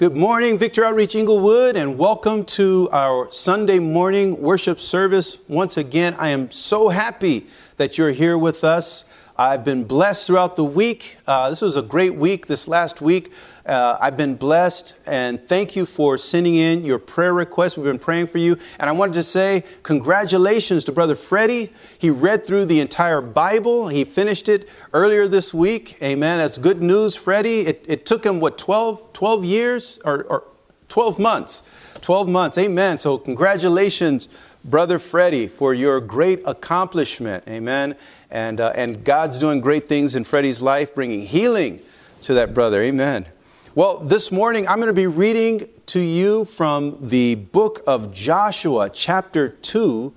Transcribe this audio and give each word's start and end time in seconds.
Good 0.00 0.16
morning, 0.16 0.56
Victory 0.56 0.84
Outreach 0.84 1.14
Inglewood, 1.14 1.76
and 1.76 1.98
welcome 1.98 2.46
to 2.56 2.88
our 2.90 3.30
Sunday 3.30 3.78
morning 3.78 4.40
worship 4.40 4.80
service. 4.80 5.40
Once 5.46 5.76
again, 5.76 6.14
I 6.18 6.30
am 6.30 6.50
so 6.50 6.88
happy 6.88 7.46
that 7.76 7.98
you're 7.98 8.10
here 8.10 8.38
with 8.38 8.64
us. 8.64 9.04
I've 9.40 9.64
been 9.64 9.84
blessed 9.84 10.26
throughout 10.26 10.54
the 10.54 10.64
week. 10.64 11.16
Uh, 11.26 11.48
this 11.48 11.62
was 11.62 11.78
a 11.78 11.82
great 11.82 12.14
week 12.14 12.44
this 12.46 12.68
last 12.68 13.00
week. 13.00 13.32
Uh, 13.64 13.96
I've 13.98 14.14
been 14.14 14.34
blessed, 14.34 14.98
and 15.06 15.40
thank 15.48 15.74
you 15.74 15.86
for 15.86 16.18
sending 16.18 16.56
in 16.56 16.84
your 16.84 16.98
prayer 16.98 17.32
requests. 17.32 17.78
We've 17.78 17.86
been 17.86 17.98
praying 17.98 18.26
for 18.26 18.36
you. 18.36 18.58
And 18.78 18.90
I 18.90 18.92
wanted 18.92 19.14
to 19.14 19.22
say 19.22 19.64
congratulations 19.82 20.84
to 20.84 20.92
Brother 20.92 21.16
Freddie. 21.16 21.72
He 21.96 22.10
read 22.10 22.44
through 22.44 22.66
the 22.66 22.80
entire 22.80 23.22
Bible, 23.22 23.88
he 23.88 24.04
finished 24.04 24.50
it 24.50 24.68
earlier 24.92 25.26
this 25.26 25.54
week. 25.54 25.96
Amen. 26.02 26.36
That's 26.36 26.58
good 26.58 26.82
news, 26.82 27.16
Freddie. 27.16 27.60
It, 27.60 27.82
it 27.88 28.04
took 28.04 28.26
him, 28.26 28.40
what, 28.40 28.58
12, 28.58 29.14
12 29.14 29.44
years 29.46 29.98
or, 30.04 30.24
or 30.24 30.44
12 30.90 31.18
months? 31.18 31.62
12 32.02 32.28
months. 32.28 32.58
Amen. 32.58 32.98
So, 32.98 33.16
congratulations, 33.16 34.28
Brother 34.66 34.98
Freddie, 34.98 35.48
for 35.48 35.72
your 35.72 35.98
great 35.98 36.42
accomplishment. 36.44 37.44
Amen. 37.48 37.96
And, 38.30 38.60
uh, 38.60 38.72
and 38.74 39.04
God's 39.04 39.38
doing 39.38 39.60
great 39.60 39.84
things 39.84 40.14
in 40.16 40.24
Freddie's 40.24 40.62
life, 40.62 40.94
bringing 40.94 41.22
healing 41.22 41.80
to 42.22 42.34
that 42.34 42.54
brother. 42.54 42.82
Amen. 42.82 43.26
Well, 43.74 43.98
this 44.00 44.30
morning 44.30 44.68
I'm 44.68 44.78
going 44.78 44.88
to 44.88 44.92
be 44.92 45.06
reading 45.06 45.68
to 45.86 46.00
you 46.00 46.44
from 46.44 46.98
the 47.08 47.34
book 47.36 47.82
of 47.86 48.12
Joshua, 48.12 48.90
chapter 48.90 49.48
2, 49.48 50.12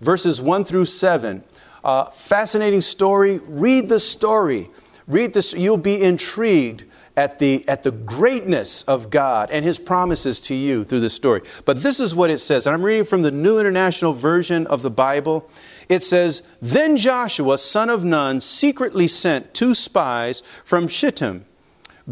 verses 0.00 0.40
1 0.40 0.64
through 0.64 0.84
7. 0.84 1.42
Uh, 1.82 2.04
fascinating 2.06 2.80
story. 2.80 3.38
Read 3.46 3.88
the 3.88 4.00
story. 4.00 4.68
Read 5.06 5.32
this. 5.32 5.52
You'll 5.54 5.76
be 5.76 6.02
intrigued 6.02 6.84
at 7.16 7.38
the, 7.38 7.66
at 7.68 7.82
the 7.82 7.92
greatness 7.92 8.82
of 8.82 9.10
God 9.10 9.50
and 9.50 9.64
His 9.64 9.78
promises 9.78 10.40
to 10.42 10.54
you 10.54 10.84
through 10.84 11.00
this 11.00 11.14
story. 11.14 11.42
But 11.64 11.82
this 11.82 12.00
is 12.00 12.14
what 12.14 12.30
it 12.30 12.38
says, 12.38 12.66
and 12.66 12.74
I'm 12.74 12.82
reading 12.82 13.04
from 13.04 13.22
the 13.22 13.30
New 13.30 13.58
International 13.58 14.12
Version 14.12 14.66
of 14.66 14.82
the 14.82 14.90
Bible. 14.90 15.48
It 15.88 16.02
says, 16.02 16.42
Then 16.60 16.96
Joshua, 16.96 17.58
son 17.58 17.90
of 17.90 18.04
Nun, 18.04 18.40
secretly 18.40 19.08
sent 19.08 19.54
two 19.54 19.74
spies 19.74 20.42
from 20.64 20.88
Shittim 20.88 21.44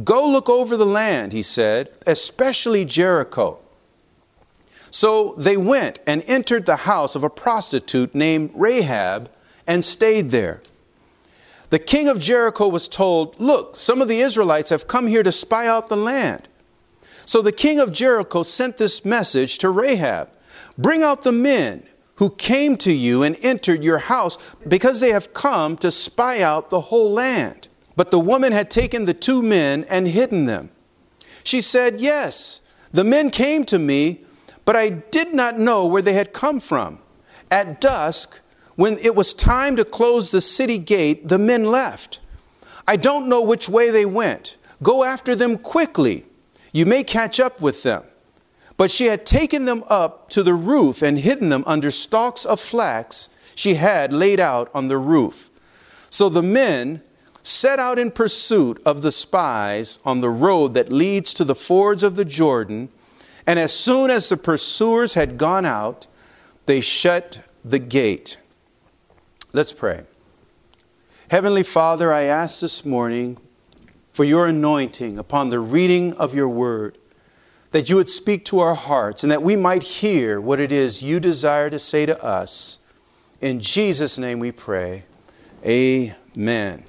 Go 0.02 0.28
look 0.28 0.48
over 0.48 0.76
the 0.76 0.86
land, 0.86 1.32
he 1.32 1.42
said, 1.42 1.90
especially 2.06 2.84
Jericho. 2.84 3.58
So 4.90 5.34
they 5.36 5.56
went 5.56 6.00
and 6.06 6.24
entered 6.26 6.66
the 6.66 6.76
house 6.76 7.14
of 7.14 7.22
a 7.22 7.30
prostitute 7.30 8.14
named 8.14 8.50
Rahab 8.54 9.30
and 9.66 9.84
stayed 9.84 10.30
there. 10.30 10.62
The 11.70 11.78
king 11.78 12.08
of 12.08 12.20
Jericho 12.20 12.68
was 12.68 12.88
told, 12.88 13.38
Look, 13.40 13.76
some 13.76 14.00
of 14.00 14.08
the 14.08 14.20
Israelites 14.20 14.70
have 14.70 14.86
come 14.86 15.06
here 15.06 15.22
to 15.22 15.32
spy 15.32 15.66
out 15.66 15.88
the 15.88 15.96
land. 15.96 16.48
So 17.26 17.40
the 17.40 17.52
king 17.52 17.80
of 17.80 17.92
Jericho 17.92 18.42
sent 18.42 18.76
this 18.76 19.04
message 19.04 19.58
to 19.58 19.70
Rahab 19.70 20.28
Bring 20.76 21.02
out 21.02 21.22
the 21.22 21.32
men 21.32 21.84
who 22.16 22.30
came 22.30 22.76
to 22.78 22.92
you 22.92 23.22
and 23.22 23.36
entered 23.42 23.82
your 23.82 23.98
house 23.98 24.38
because 24.66 25.00
they 25.00 25.10
have 25.10 25.34
come 25.34 25.76
to 25.78 25.90
spy 25.90 26.42
out 26.42 26.70
the 26.70 26.80
whole 26.80 27.12
land. 27.12 27.68
But 27.96 28.10
the 28.10 28.18
woman 28.18 28.52
had 28.52 28.70
taken 28.70 29.04
the 29.04 29.14
two 29.14 29.42
men 29.42 29.84
and 29.88 30.06
hidden 30.08 30.44
them. 30.44 30.70
She 31.44 31.60
said, 31.60 32.00
Yes, 32.00 32.60
the 32.92 33.04
men 33.04 33.30
came 33.30 33.64
to 33.66 33.78
me, 33.78 34.20
but 34.64 34.76
I 34.76 34.88
did 34.90 35.34
not 35.34 35.58
know 35.58 35.86
where 35.86 36.02
they 36.02 36.14
had 36.14 36.32
come 36.32 36.58
from. 36.60 36.98
At 37.50 37.80
dusk, 37.80 38.40
when 38.76 38.98
it 38.98 39.14
was 39.14 39.34
time 39.34 39.76
to 39.76 39.84
close 39.84 40.30
the 40.30 40.40
city 40.40 40.78
gate, 40.78 41.28
the 41.28 41.38
men 41.38 41.64
left. 41.64 42.20
I 42.86 42.96
don't 42.96 43.28
know 43.28 43.42
which 43.42 43.68
way 43.68 43.90
they 43.90 44.06
went. 44.06 44.56
Go 44.82 45.04
after 45.04 45.34
them 45.34 45.58
quickly. 45.58 46.24
You 46.72 46.86
may 46.86 47.04
catch 47.04 47.38
up 47.40 47.60
with 47.60 47.82
them. 47.82 48.02
But 48.76 48.90
she 48.90 49.06
had 49.06 49.24
taken 49.24 49.64
them 49.64 49.84
up 49.88 50.28
to 50.30 50.42
the 50.42 50.54
roof 50.54 51.02
and 51.02 51.18
hidden 51.18 51.48
them 51.48 51.62
under 51.66 51.90
stalks 51.90 52.44
of 52.44 52.60
flax 52.60 53.28
she 53.54 53.74
had 53.74 54.12
laid 54.12 54.40
out 54.40 54.68
on 54.74 54.88
the 54.88 54.98
roof. 54.98 55.50
So 56.10 56.28
the 56.28 56.42
men 56.42 57.02
set 57.42 57.78
out 57.78 57.98
in 57.98 58.10
pursuit 58.10 58.82
of 58.84 59.02
the 59.02 59.12
spies 59.12 60.00
on 60.04 60.20
the 60.20 60.30
road 60.30 60.74
that 60.74 60.92
leads 60.92 61.34
to 61.34 61.44
the 61.44 61.54
fords 61.54 62.02
of 62.02 62.16
the 62.16 62.24
Jordan. 62.24 62.88
And 63.46 63.58
as 63.58 63.72
soon 63.72 64.10
as 64.10 64.28
the 64.28 64.36
pursuers 64.36 65.14
had 65.14 65.38
gone 65.38 65.66
out, 65.66 66.06
they 66.66 66.80
shut 66.80 67.40
the 67.64 67.78
gate. 67.78 68.38
Let's 69.54 69.72
pray. 69.72 70.02
Heavenly 71.28 71.62
Father, 71.62 72.12
I 72.12 72.22
ask 72.22 72.60
this 72.60 72.84
morning 72.84 73.38
for 74.12 74.24
your 74.24 74.48
anointing 74.48 75.16
upon 75.16 75.48
the 75.48 75.60
reading 75.60 76.12
of 76.14 76.34
your 76.34 76.48
word, 76.48 76.98
that 77.70 77.88
you 77.88 77.94
would 77.94 78.10
speak 78.10 78.44
to 78.46 78.58
our 78.58 78.74
hearts 78.74 79.22
and 79.22 79.30
that 79.30 79.44
we 79.44 79.54
might 79.54 79.84
hear 79.84 80.40
what 80.40 80.58
it 80.58 80.72
is 80.72 81.04
you 81.04 81.20
desire 81.20 81.70
to 81.70 81.78
say 81.78 82.04
to 82.04 82.20
us. 82.20 82.80
In 83.40 83.60
Jesus' 83.60 84.18
name 84.18 84.40
we 84.40 84.50
pray. 84.50 85.04
Amen. 85.64 86.82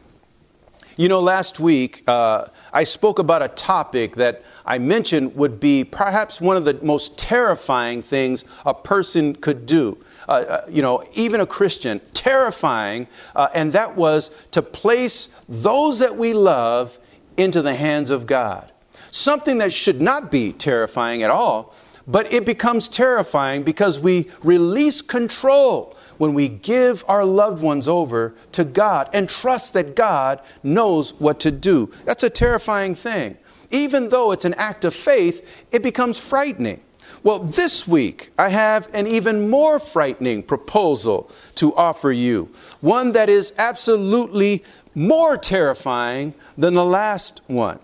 You 0.98 1.10
know, 1.10 1.20
last 1.20 1.60
week 1.60 2.04
uh, 2.08 2.46
I 2.72 2.86
spoke 2.86 3.20
about 3.20 3.42
a 3.42 3.50
topic 3.50 4.16
that 4.16 4.44
I 4.66 4.78
mentioned 4.78 5.36
would 5.36 5.60
be 5.60 5.84
perhaps 5.84 6.40
one 6.40 6.56
of 6.56 6.64
the 6.64 6.80
most 6.82 7.18
terrifying 7.18 8.02
things 8.02 8.46
a 8.66 8.74
person 8.74 9.36
could 9.36 9.66
do. 9.66 9.98
Uh, 10.30 10.32
uh, 10.32 10.66
you 10.70 10.82
know, 10.82 11.04
even 11.14 11.42
a 11.42 11.46
Christian, 11.46 12.00
terrifying, 12.14 13.08
uh, 13.36 13.50
and 13.54 13.74
that 13.74 13.94
was 13.98 14.48
to 14.52 14.62
place 14.62 15.28
those 15.50 16.00
that 16.00 16.16
we 16.16 16.32
love 16.32 16.98
into 17.36 17.62
the 17.62 17.74
hands 17.74 18.10
of 18.10 18.26
God. 18.26 18.72
Something 19.12 19.58
that 19.58 19.74
should 19.74 20.02
not 20.02 20.32
be 20.32 20.54
terrifying 20.54 21.24
at 21.24 21.30
all, 21.30 21.76
but 22.08 22.32
it 22.32 22.46
becomes 22.46 22.88
terrifying 22.88 23.64
because 23.64 24.00
we 24.00 24.30
release 24.44 25.02
control 25.02 25.98
when 26.18 26.34
we 26.34 26.48
give 26.48 27.04
our 27.08 27.26
loved 27.26 27.62
ones 27.62 27.88
over 27.88 28.34
to 28.54 28.64
God 28.64 29.10
and 29.14 29.30
trust 29.30 29.74
that 29.74 29.96
God 29.96 30.42
knows 30.64 31.14
what 31.20 31.40
to 31.42 31.52
do. 31.52 31.92
That's 32.06 32.24
a 32.24 32.30
terrifying 32.30 32.96
thing. 32.96 33.38
Even 33.72 34.10
though 34.10 34.32
it's 34.32 34.46
an 34.46 34.54
act 34.56 34.86
of 34.86 34.94
faith, 34.94 35.66
it 35.72 35.84
becomes 35.84 36.20
frightening. 36.20 36.82
Well, 37.24 37.40
this 37.40 37.88
week 37.88 38.30
I 38.38 38.50
have 38.50 38.88
an 38.94 39.08
even 39.08 39.50
more 39.50 39.80
frightening 39.80 40.44
proposal 40.44 41.32
to 41.56 41.76
offer 41.76 42.12
you. 42.12 42.50
One 42.82 43.12
that 43.14 43.30
is 43.30 43.54
absolutely 43.58 44.64
more 44.94 45.36
terrifying 45.36 46.36
than 46.58 46.76
the 46.76 46.86
last 46.86 47.42
one. 47.48 47.80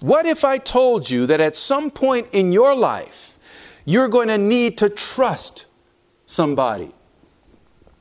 What 0.00 0.26
if 0.26 0.44
I 0.44 0.58
told 0.58 1.10
you 1.10 1.26
that 1.26 1.40
at 1.40 1.56
some 1.56 1.90
point 1.90 2.28
in 2.32 2.52
your 2.52 2.74
life, 2.74 3.36
you're 3.84 4.08
going 4.08 4.28
to 4.28 4.38
need 4.38 4.78
to 4.78 4.88
trust 4.88 5.66
somebody? 6.26 6.92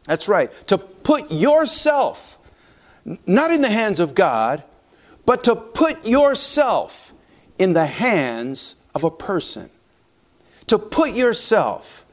That's 0.08 0.28
right. 0.28 0.52
To 0.68 0.78
put 0.78 1.32
yourself, 1.32 2.40
not 3.26 3.52
in 3.52 3.62
the 3.62 3.70
hands 3.70 4.00
of 4.00 4.16
God, 4.16 4.64
but 5.26 5.44
to 5.44 5.56
put 5.56 6.08
yourself 6.08 7.14
in 7.60 7.74
the 7.74 7.86
hands 7.86 8.76
of 8.96 9.04
a 9.04 9.12
person. 9.12 9.70
To 10.68 10.80
put 10.80 11.14
yourself 11.14 12.06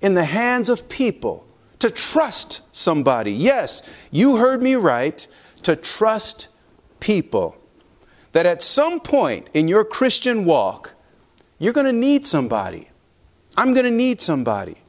in 0.00 0.14
the 0.14 0.24
hands 0.24 0.68
of 0.68 0.88
people. 0.88 1.46
To 1.80 1.90
trust 1.90 2.62
somebody. 2.74 3.32
Yes, 3.32 3.82
you 4.10 4.36
heard 4.36 4.62
me 4.62 4.74
right. 4.74 5.26
To 5.62 5.76
trust 5.76 6.48
people. 7.00 7.58
That 8.32 8.46
at 8.46 8.62
some 8.62 9.00
point 9.00 9.50
in 9.52 9.68
your 9.68 9.84
Christian 9.84 10.46
walk, 10.46 10.94
you're 11.58 11.74
going 11.74 11.86
to 11.86 11.92
need 11.92 12.26
somebody. 12.26 12.88
I'm 13.56 13.74
going 13.74 13.84
to 13.84 13.90
need 13.90 14.20
somebody. 14.20 14.81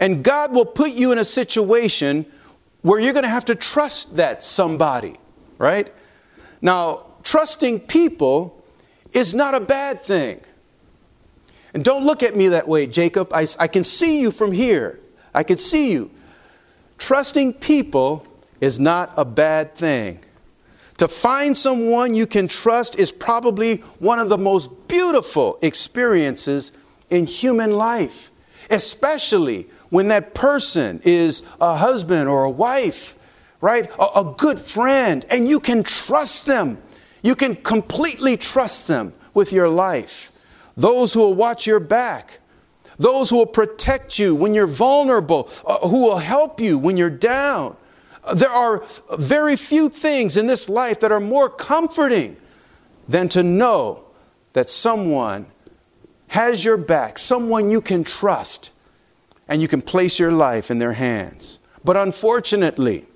And 0.00 0.22
God 0.22 0.52
will 0.52 0.66
put 0.66 0.92
you 0.92 1.12
in 1.12 1.18
a 1.18 1.24
situation 1.24 2.26
where 2.82 3.00
you're 3.00 3.12
going 3.12 3.24
to 3.24 3.30
have 3.30 3.46
to 3.46 3.54
trust 3.54 4.16
that 4.16 4.42
somebody, 4.42 5.16
right? 5.58 5.90
Now, 6.60 7.06
trusting 7.22 7.80
people 7.80 8.62
is 9.12 9.34
not 9.34 9.54
a 9.54 9.60
bad 9.60 10.00
thing. 10.00 10.40
And 11.74 11.84
don't 11.84 12.04
look 12.04 12.22
at 12.22 12.36
me 12.36 12.48
that 12.48 12.68
way, 12.68 12.86
Jacob. 12.86 13.32
I, 13.32 13.46
I 13.58 13.68
can 13.68 13.84
see 13.84 14.20
you 14.20 14.30
from 14.30 14.52
here. 14.52 15.00
I 15.34 15.42
can 15.42 15.58
see 15.58 15.92
you. 15.92 16.10
Trusting 16.98 17.54
people 17.54 18.26
is 18.60 18.80
not 18.80 19.12
a 19.16 19.24
bad 19.24 19.74
thing. 19.74 20.20
To 20.98 21.08
find 21.08 21.56
someone 21.56 22.14
you 22.14 22.26
can 22.26 22.48
trust 22.48 22.98
is 22.98 23.12
probably 23.12 23.76
one 23.98 24.18
of 24.18 24.30
the 24.30 24.38
most 24.38 24.88
beautiful 24.88 25.58
experiences 25.60 26.72
in 27.10 27.26
human 27.26 27.72
life, 27.72 28.30
especially 28.70 29.68
when 29.90 30.08
that 30.08 30.34
person 30.34 31.00
is 31.04 31.42
a 31.60 31.76
husband 31.76 32.28
or 32.28 32.44
a 32.44 32.50
wife, 32.50 33.16
right? 33.60 33.90
A, 33.98 34.20
a, 34.20 34.34
good 34.36 34.58
friend, 34.58 35.24
and 35.30 35.48
you 35.48 35.60
can 35.60 35.82
trust 35.82 36.46
them. 36.46 36.78
You 37.22 37.34
can 37.34 37.56
completely 37.56 38.36
trust 38.36 38.88
them 38.88 39.12
with 39.34 39.52
your 39.52 39.68
life. 39.68 40.32
Those 40.76 41.12
who 41.12 41.20
will 41.20 41.34
watch 41.34 41.66
your 41.66 41.80
back, 41.80 42.40
those 42.98 43.30
who 43.30 43.36
will 43.36 43.46
protect 43.46 44.18
you 44.18 44.34
when 44.34 44.54
you're 44.54 44.66
vulnerable, 44.66 45.48
uh, 45.66 45.88
who 45.88 46.02
will 46.02 46.18
help 46.18 46.60
you 46.60 46.78
when 46.78 46.96
you're 46.96 47.10
down. 47.10 47.76
Uh, 48.24 48.34
there 48.34 48.50
are 48.50 48.82
very 49.18 49.56
few 49.56 49.88
things 49.88 50.36
in 50.36 50.46
this 50.46 50.68
life 50.68 51.00
that 51.00 51.12
are 51.12 51.20
more 51.20 51.48
comforting 51.48 52.36
than 53.08 53.28
to 53.28 53.42
know 53.42 54.04
that 54.52 54.68
someone 54.68 55.46
has 56.28 56.64
your 56.64 56.76
back, 56.76 57.18
someone 57.18 57.70
you 57.70 57.80
can 57.80 58.02
trust, 58.02 58.72
and 59.48 59.62
you 59.62 59.68
can 59.68 59.82
place 59.82 60.18
your 60.18 60.32
life 60.32 60.70
in 60.70 60.78
their 60.78 60.92
hands. 60.92 61.58
But 61.84 61.96
unfortunately, 61.96 63.06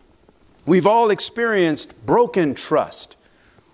we've 0.67 0.87
all 0.87 1.11
experienced 1.11 2.07
broken 2.07 2.55
trust, 2.55 3.17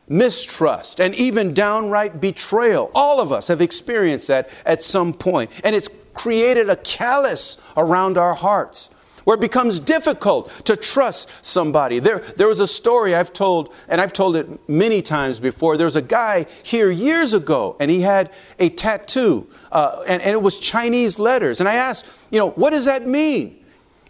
mistrust, 0.09 1.01
and 1.01 1.15
even 1.15 1.53
downright 1.53 2.21
betrayal. 2.21 2.91
All 2.95 3.21
of 3.21 3.33
us 3.33 3.49
have 3.49 3.61
experienced 3.61 4.29
that 4.29 4.49
at 4.65 4.83
some 4.83 5.13
point, 5.13 5.51
and 5.65 5.77
it's 5.77 5.91
created 6.15 6.71
a 6.71 6.77
callus 6.77 7.59
around 7.77 8.17
our 8.17 8.35
hearts 8.35 8.91
where 9.27 9.35
it 9.35 9.41
becomes 9.41 9.81
difficult 9.81 10.51
to 10.65 10.77
trust 10.77 11.45
somebody. 11.45 11.99
There, 11.99 12.21
there 12.37 12.47
was 12.47 12.61
a 12.61 12.67
story 12.67 13.13
I've 13.13 13.33
told, 13.33 13.75
and 13.89 14.01
I've 14.01 14.13
told 14.13 14.37
it 14.37 14.69
many 14.69 15.03
times 15.03 15.41
before. 15.41 15.77
There 15.77 15.85
was 15.85 15.97
a 15.97 16.03
guy 16.03 16.47
here 16.63 16.93
years 16.93 17.35
ago, 17.35 17.77
and 17.81 17.91
he 17.91 18.01
had 18.01 18.31
a 18.61 18.69
tattoo, 18.69 19.49
uh, 19.73 20.05
and, 20.07 20.23
and 20.23 20.31
it 20.31 20.41
was 20.41 20.61
Chinese 20.61 21.19
letters. 21.19 21.59
And 21.59 21.69
I 21.69 21.75
asked, 21.75 22.07
you 22.31 22.39
know, 22.39 22.51
what 22.51 22.71
does 22.71 22.85
that 22.85 23.05
mean? 23.05 23.65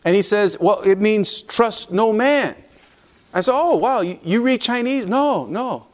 And 0.04 0.14
he 0.14 0.20
says, 0.20 0.58
well, 0.60 0.82
it 0.82 1.00
means 1.00 1.40
trust 1.40 1.90
no 1.90 2.12
man. 2.12 2.54
I 3.32 3.40
said, 3.40 3.52
oh, 3.54 3.76
wow, 3.76 4.02
you, 4.02 4.18
you 4.22 4.42
read 4.42 4.60
Chinese? 4.60 5.08
No, 5.08 5.46
no. 5.46 5.86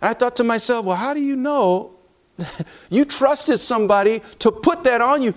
And 0.00 0.08
I 0.08 0.14
thought 0.14 0.34
to 0.36 0.44
myself, 0.44 0.86
well, 0.86 0.96
how 0.96 1.12
do 1.12 1.20
you 1.20 1.36
know 1.36 1.91
you 2.90 3.04
trusted 3.04 3.58
somebody 3.58 4.20
to 4.38 4.50
put 4.50 4.84
that 4.84 5.00
on 5.00 5.22
you. 5.22 5.32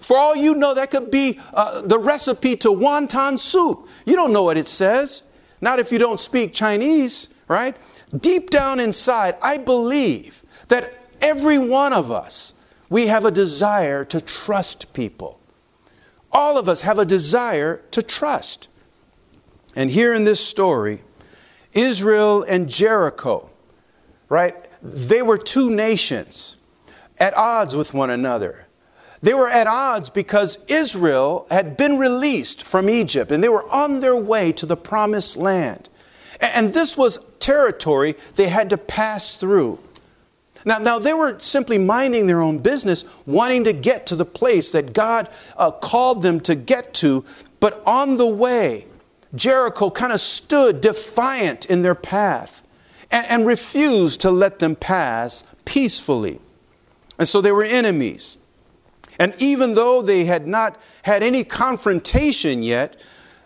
For 0.00 0.16
all 0.16 0.36
you 0.36 0.54
know, 0.54 0.74
that 0.74 0.90
could 0.90 1.10
be 1.10 1.40
uh, 1.52 1.82
the 1.82 1.98
recipe 1.98 2.56
to 2.56 2.68
wonton 2.68 3.38
soup. 3.38 3.88
You 4.04 4.14
don't 4.14 4.32
know 4.32 4.42
what 4.42 4.56
it 4.56 4.68
says. 4.68 5.22
Not 5.60 5.80
if 5.80 5.90
you 5.90 5.98
don't 5.98 6.20
speak 6.20 6.52
Chinese, 6.52 7.30
right? 7.48 7.76
Deep 8.20 8.50
down 8.50 8.80
inside, 8.80 9.36
I 9.42 9.58
believe 9.58 10.44
that 10.68 11.06
every 11.20 11.58
one 11.58 11.92
of 11.92 12.10
us, 12.10 12.54
we 12.90 13.06
have 13.06 13.24
a 13.24 13.30
desire 13.30 14.04
to 14.04 14.20
trust 14.20 14.92
people. 14.92 15.40
All 16.30 16.58
of 16.58 16.68
us 16.68 16.80
have 16.82 16.98
a 16.98 17.04
desire 17.04 17.80
to 17.92 18.02
trust. 18.02 18.68
And 19.76 19.90
here 19.90 20.14
in 20.14 20.24
this 20.24 20.44
story, 20.44 21.00
Israel 21.72 22.42
and 22.42 22.68
Jericho, 22.68 23.50
right? 24.28 24.63
They 24.84 25.22
were 25.22 25.38
two 25.38 25.70
nations 25.70 26.56
at 27.18 27.34
odds 27.36 27.74
with 27.74 27.94
one 27.94 28.10
another. 28.10 28.66
They 29.22 29.32
were 29.32 29.48
at 29.48 29.66
odds 29.66 30.10
because 30.10 30.62
Israel 30.68 31.46
had 31.50 31.78
been 31.78 31.96
released 31.96 32.62
from 32.62 32.90
Egypt 32.90 33.32
and 33.32 33.42
they 33.42 33.48
were 33.48 33.66
on 33.70 34.00
their 34.00 34.16
way 34.16 34.52
to 34.52 34.66
the 34.66 34.76
promised 34.76 35.38
land. 35.38 35.88
And 36.40 36.74
this 36.74 36.98
was 36.98 37.18
territory 37.38 38.16
they 38.36 38.48
had 38.48 38.68
to 38.70 38.76
pass 38.76 39.36
through. 39.36 39.78
Now, 40.66 40.78
now 40.78 40.98
they 40.98 41.14
were 41.14 41.38
simply 41.38 41.78
minding 41.78 42.26
their 42.26 42.42
own 42.42 42.58
business, 42.58 43.06
wanting 43.24 43.64
to 43.64 43.72
get 43.72 44.06
to 44.08 44.16
the 44.16 44.24
place 44.26 44.72
that 44.72 44.92
God 44.92 45.30
uh, 45.56 45.70
called 45.70 46.20
them 46.20 46.40
to 46.40 46.54
get 46.54 46.92
to, 46.94 47.24
but 47.60 47.82
on 47.86 48.18
the 48.18 48.26
way, 48.26 48.86
Jericho 49.34 49.88
kind 49.88 50.12
of 50.12 50.20
stood 50.20 50.82
defiant 50.82 51.66
in 51.66 51.80
their 51.80 51.94
path 51.94 52.63
and, 53.14 53.26
and 53.30 53.46
refused 53.46 54.20
to 54.22 54.30
let 54.30 54.58
them 54.58 54.74
pass 54.74 55.44
peacefully. 55.64 56.40
And 57.18 57.28
so 57.28 57.40
they 57.40 57.52
were 57.52 57.62
enemies. 57.62 58.38
And 59.20 59.32
even 59.38 59.74
though 59.74 60.02
they 60.02 60.24
had 60.24 60.48
not 60.48 60.80
had 61.02 61.22
any 61.22 61.44
confrontation 61.44 62.64
yet, 62.64 63.00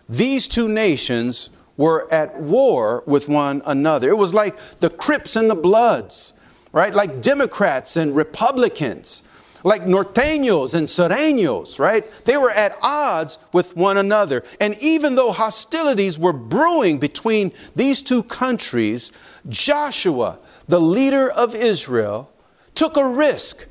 these 0.09 0.47
two 0.47 0.67
nations 0.67 1.51
were 1.77 2.11
at 2.11 2.35
war 2.41 3.03
with 3.05 3.29
one 3.29 3.61
another. 3.67 4.09
It 4.09 4.17
was 4.17 4.33
like 4.33 4.57
the 4.79 4.89
Crips 4.89 5.35
and 5.35 5.47
the 5.47 5.55
Bloods, 5.55 6.33
right? 6.73 6.93
Like 6.93 7.21
Democrats 7.21 7.95
and 7.95 8.15
Republicans 8.15 9.23
like 9.63 9.83
norteños 9.83 10.75
and 10.75 10.87
sureños, 10.87 11.79
right? 11.79 12.05
They 12.25 12.37
were 12.37 12.51
at 12.51 12.77
odds 12.81 13.39
with 13.53 13.75
one 13.75 13.97
another. 13.97 14.43
And 14.59 14.75
even 14.81 15.15
though 15.15 15.31
hostilities 15.31 16.17
were 16.17 16.33
brewing 16.33 16.97
between 16.99 17.51
these 17.75 18.01
two 18.01 18.23
countries, 18.23 19.11
Joshua, 19.47 20.39
the 20.67 20.79
leader 20.79 21.29
of 21.31 21.55
Israel, 21.55 22.31
took 22.75 22.97
a 22.97 23.07
risk 23.07 23.67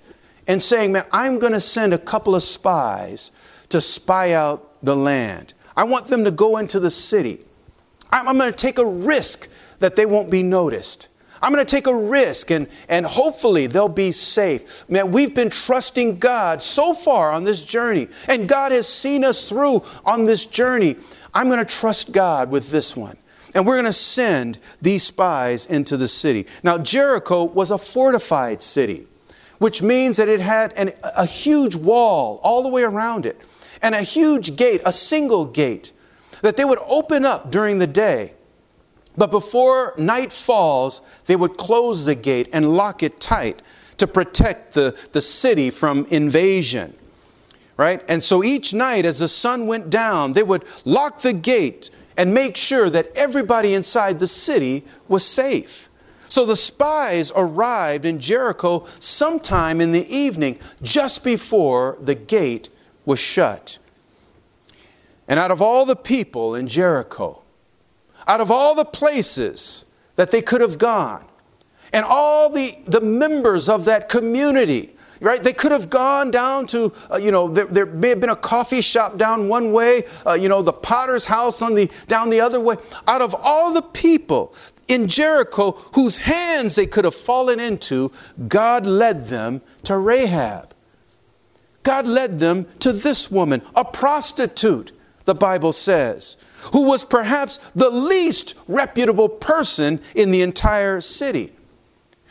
in 0.46 0.60
saying, 0.60 0.92
Man, 0.92 1.04
I'm 1.12 1.38
going 1.38 1.52
to 1.52 1.60
send 1.60 1.94
a 1.94 1.98
couple 1.98 2.34
of 2.34 2.42
spies 2.42 3.30
to 3.68 3.80
spy 3.80 4.32
out 4.32 4.82
the 4.82 4.96
land. 4.96 5.54
I 5.76 5.84
want 5.84 6.06
them 6.08 6.24
to 6.24 6.30
go 6.30 6.56
into 6.56 6.80
the 6.80 6.90
city. 6.90 7.44
I'm, 8.10 8.28
I'm 8.28 8.38
going 8.38 8.50
to 8.50 8.56
take 8.56 8.78
a 8.78 8.86
risk 8.86 9.48
that 9.78 9.96
they 9.96 10.06
won't 10.06 10.30
be 10.30 10.42
noticed. 10.42 11.08
I'm 11.40 11.52
going 11.52 11.64
to 11.64 11.70
take 11.70 11.86
a 11.86 11.94
risk 11.96 12.50
and, 12.50 12.68
and 12.88 13.06
hopefully 13.06 13.66
they'll 13.66 13.88
be 13.88 14.12
safe. 14.12 14.88
Man, 14.88 15.10
we've 15.10 15.34
been 15.34 15.50
trusting 15.50 16.18
God 16.18 16.62
so 16.62 16.94
far 16.94 17.32
on 17.32 17.44
this 17.44 17.64
journey, 17.64 18.08
and 18.28 18.48
God 18.48 18.72
has 18.72 18.88
seen 18.88 19.24
us 19.24 19.48
through 19.48 19.82
on 20.04 20.24
this 20.24 20.46
journey. 20.46 20.96
I'm 21.34 21.48
going 21.48 21.64
to 21.64 21.64
trust 21.64 22.12
God 22.12 22.50
with 22.50 22.70
this 22.70 22.96
one. 22.96 23.16
And 23.54 23.66
we're 23.66 23.76
going 23.76 23.86
to 23.86 23.92
send 23.92 24.58
these 24.82 25.02
spies 25.02 25.66
into 25.66 25.96
the 25.96 26.08
city. 26.08 26.46
Now, 26.62 26.78
Jericho 26.78 27.44
was 27.44 27.70
a 27.70 27.78
fortified 27.78 28.62
city, 28.62 29.06
which 29.58 29.82
means 29.82 30.18
that 30.18 30.28
it 30.28 30.40
had 30.40 30.72
an, 30.74 30.92
a 31.16 31.24
huge 31.24 31.74
wall 31.74 32.40
all 32.42 32.62
the 32.62 32.68
way 32.68 32.82
around 32.82 33.24
it, 33.24 33.40
and 33.82 33.94
a 33.94 34.02
huge 34.02 34.56
gate, 34.56 34.82
a 34.84 34.92
single 34.92 35.44
gate, 35.44 35.92
that 36.42 36.56
they 36.56 36.64
would 36.64 36.78
open 36.86 37.24
up 37.24 37.50
during 37.50 37.78
the 37.78 37.86
day 37.86 38.34
but 39.18 39.30
before 39.30 39.94
night 39.98 40.32
falls, 40.32 41.02
they 41.26 41.36
would 41.36 41.56
close 41.56 42.04
the 42.04 42.14
gate 42.14 42.48
and 42.52 42.74
lock 42.74 43.02
it 43.02 43.20
tight 43.20 43.62
to 43.98 44.06
protect 44.06 44.74
the, 44.74 44.96
the 45.12 45.20
city 45.20 45.70
from 45.70 46.06
invasion. 46.06 46.94
Right? 47.76 48.02
And 48.08 48.22
so 48.22 48.42
each 48.42 48.74
night, 48.74 49.04
as 49.04 49.18
the 49.18 49.28
sun 49.28 49.66
went 49.66 49.90
down, 49.90 50.32
they 50.32 50.42
would 50.42 50.64
lock 50.84 51.20
the 51.20 51.32
gate 51.32 51.90
and 52.16 52.34
make 52.34 52.56
sure 52.56 52.90
that 52.90 53.16
everybody 53.16 53.74
inside 53.74 54.18
the 54.18 54.26
city 54.26 54.84
was 55.06 55.24
safe. 55.24 55.88
So 56.28 56.44
the 56.44 56.56
spies 56.56 57.32
arrived 57.34 58.04
in 58.04 58.18
Jericho 58.18 58.86
sometime 58.98 59.80
in 59.80 59.92
the 59.92 60.06
evening, 60.14 60.58
just 60.82 61.24
before 61.24 61.96
the 62.00 62.14
gate 62.14 62.68
was 63.04 63.18
shut. 63.18 63.78
And 65.26 65.38
out 65.38 65.50
of 65.50 65.62
all 65.62 65.86
the 65.86 65.96
people 65.96 66.54
in 66.54 66.68
Jericho, 66.68 67.42
out 68.28 68.40
of 68.40 68.50
all 68.50 68.74
the 68.74 68.84
places 68.84 69.86
that 70.16 70.30
they 70.30 70.42
could 70.42 70.60
have 70.60 70.78
gone, 70.78 71.24
and 71.92 72.04
all 72.04 72.50
the, 72.50 72.76
the 72.86 73.00
members 73.00 73.68
of 73.68 73.86
that 73.86 74.08
community, 74.08 74.94
right? 75.20 75.42
They 75.42 75.52
could 75.52 75.72
have 75.72 75.90
gone 75.90 76.30
down 76.30 76.66
to, 76.68 76.92
uh, 77.10 77.16
you 77.16 77.30
know, 77.30 77.48
there, 77.48 77.66
there, 77.66 77.86
may 77.86 78.10
have 78.10 78.20
been 78.20 78.30
a 78.30 78.36
coffee 78.36 78.80
shop 78.80 79.16
down 79.16 79.48
one 79.48 79.72
way, 79.72 80.04
uh, 80.26 80.34
you 80.34 80.48
know, 80.48 80.62
the 80.62 80.72
potter's 80.72 81.24
house 81.24 81.62
on 81.62 81.74
the, 81.74 81.90
down 82.06 82.30
the 82.30 82.40
other 82.40 82.60
way. 82.60 82.76
Out 83.06 83.22
of 83.22 83.34
all 83.34 83.72
the 83.72 83.82
people 83.82 84.54
in 84.88 85.08
Jericho 85.08 85.72
whose 85.94 86.18
hands 86.18 86.74
they 86.74 86.86
could 86.86 87.04
have 87.04 87.14
fallen 87.14 87.60
into, 87.60 88.12
God 88.48 88.86
led 88.86 89.26
them 89.26 89.60
to 89.84 89.98
Rahab. 89.98 90.74
God 91.82 92.06
led 92.06 92.38
them 92.38 92.66
to 92.80 92.92
this 92.92 93.30
woman, 93.30 93.62
a 93.74 93.84
prostitute, 93.84 94.92
the 95.28 95.34
Bible 95.34 95.74
says 95.74 96.38
who 96.72 96.84
was 96.84 97.04
perhaps 97.04 97.58
the 97.74 97.90
least 97.90 98.54
reputable 98.66 99.28
person 99.28 100.00
in 100.14 100.30
the 100.30 100.40
entire 100.40 101.02
city. 101.02 101.52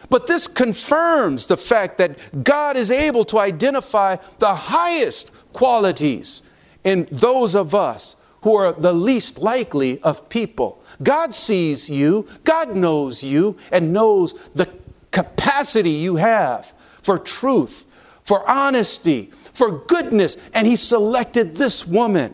But 0.09 0.25
this 0.25 0.47
confirms 0.47 1.45
the 1.45 1.57
fact 1.57 1.99
that 1.99 2.43
God 2.43 2.75
is 2.75 2.89
able 2.89 3.23
to 3.25 3.37
identify 3.37 4.15
the 4.39 4.55
highest 4.55 5.31
qualities 5.53 6.41
in 6.83 7.07
those 7.11 7.53
of 7.53 7.75
us 7.75 8.15
who 8.41 8.55
are 8.55 8.73
the 8.73 8.93
least 8.93 9.37
likely 9.37 10.01
of 10.01 10.27
people. 10.27 10.81
God 11.03 11.35
sees 11.35 11.87
you, 11.87 12.27
God 12.45 12.75
knows 12.75 13.23
you, 13.23 13.57
and 13.71 13.93
knows 13.93 14.33
the 14.55 14.67
capacity 15.11 15.91
you 15.91 16.15
have 16.15 16.73
for 17.03 17.19
truth, 17.19 17.85
for 18.23 18.49
honesty, 18.49 19.29
for 19.53 19.85
goodness, 19.85 20.37
and 20.55 20.65
He 20.65 20.75
selected 20.75 21.55
this 21.55 21.85
woman 21.85 22.33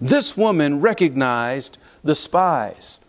this 0.00 0.36
woman 0.36 0.80
recognized 0.80 1.78
the 2.04 2.14
spies. 2.14 3.00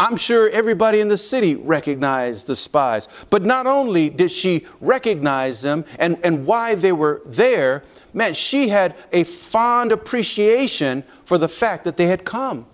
I'm 0.00 0.16
sure 0.16 0.48
everybody 0.48 1.00
in 1.00 1.08
the 1.08 1.18
city 1.18 1.56
recognized 1.56 2.46
the 2.46 2.56
spies. 2.56 3.06
But 3.28 3.42
not 3.44 3.66
only 3.66 4.08
did 4.08 4.30
she 4.30 4.64
recognize 4.80 5.60
them 5.60 5.84
and, 5.98 6.18
and 6.24 6.46
why 6.46 6.74
they 6.74 6.92
were 6.92 7.20
there, 7.26 7.82
man, 8.14 8.32
she 8.32 8.68
had 8.68 8.94
a 9.12 9.24
fond 9.24 9.92
appreciation 9.92 11.04
for 11.26 11.36
the 11.36 11.48
fact 11.48 11.84
that 11.84 11.98
they 11.98 12.06
had 12.06 12.24
come 12.24 12.64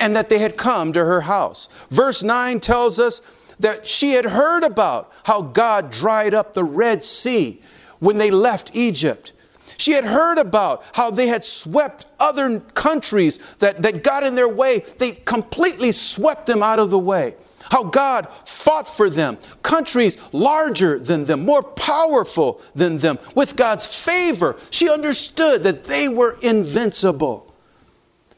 and 0.00 0.16
that 0.16 0.30
they 0.30 0.38
had 0.38 0.56
come 0.56 0.92
to 0.94 1.04
her 1.04 1.20
house. 1.20 1.68
Verse 1.90 2.22
9 2.22 2.60
tells 2.60 2.98
us 2.98 3.20
that 3.60 3.86
she 3.86 4.12
had 4.12 4.24
heard 4.24 4.64
about 4.64 5.12
how 5.24 5.42
God 5.42 5.90
dried 5.90 6.32
up 6.32 6.54
the 6.54 6.64
Red 6.64 7.04
Sea 7.04 7.60
when 7.98 8.16
they 8.16 8.30
left 8.30 8.74
Egypt. 8.74 9.34
She 9.78 9.92
had 9.92 10.04
heard 10.04 10.38
about 10.38 10.84
how 10.92 11.10
they 11.10 11.28
had 11.28 11.44
swept 11.44 12.06
other 12.20 12.60
countries 12.74 13.38
that, 13.60 13.80
that 13.82 14.04
got 14.04 14.24
in 14.24 14.34
their 14.34 14.48
way. 14.48 14.80
They 14.98 15.12
completely 15.12 15.92
swept 15.92 16.46
them 16.46 16.62
out 16.62 16.78
of 16.78 16.90
the 16.90 16.98
way. 16.98 17.34
how 17.70 17.84
God 17.84 18.28
fought 18.28 18.88
for 18.88 19.10
them, 19.10 19.38
countries 19.62 20.18
larger 20.32 20.98
than 20.98 21.24
them, 21.24 21.44
more 21.44 21.62
powerful 21.62 22.60
than 22.74 22.98
them, 22.98 23.18
with 23.34 23.56
God's 23.56 23.86
favor. 23.86 24.56
She 24.70 24.90
understood 24.90 25.62
that 25.64 25.84
they 25.84 26.08
were 26.08 26.36
invincible. 26.42 27.54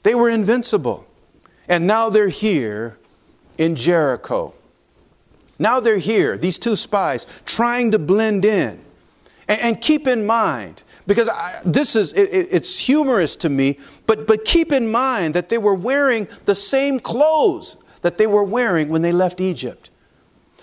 They 0.02 0.14
were 0.14 0.30
invincible. 0.30 1.06
And 1.68 1.87
now 1.87 2.11
they're 2.11 2.28
here 2.28 2.99
in 3.59 3.76
Jericho. 3.76 4.54
Now 5.59 5.78
they're 5.78 5.99
here, 5.99 6.37
these 6.37 6.59
two 6.59 6.75
spies, 6.75 7.26
trying 7.44 7.90
to 7.92 7.99
blend 7.99 8.44
in. 8.44 8.80
And, 9.50 9.61
and 9.61 9.80
keep 9.80 10.07
in 10.07 10.25
mind, 10.25 10.85
because 11.09 11.28
I, 11.28 11.61
this 11.64 11.97
is, 11.97 12.12
it, 12.12 12.49
it's 12.52 12.78
humorous 12.78 13.35
to 13.37 13.49
me, 13.49 13.80
but, 14.07 14.28
but 14.28 14.45
keep 14.45 14.71
in 14.71 14.90
mind 14.90 15.35
that 15.35 15.49
they 15.49 15.59
were 15.59 15.75
wearing 15.75 16.28
the 16.45 16.54
same 16.54 17.00
clothes 17.00 17.78
that 18.02 18.16
they 18.16 18.28
were 18.28 18.45
wearing 18.45 18.88
when 18.88 19.02
they 19.02 19.11
left 19.11 19.40
Egypt. 19.40 19.90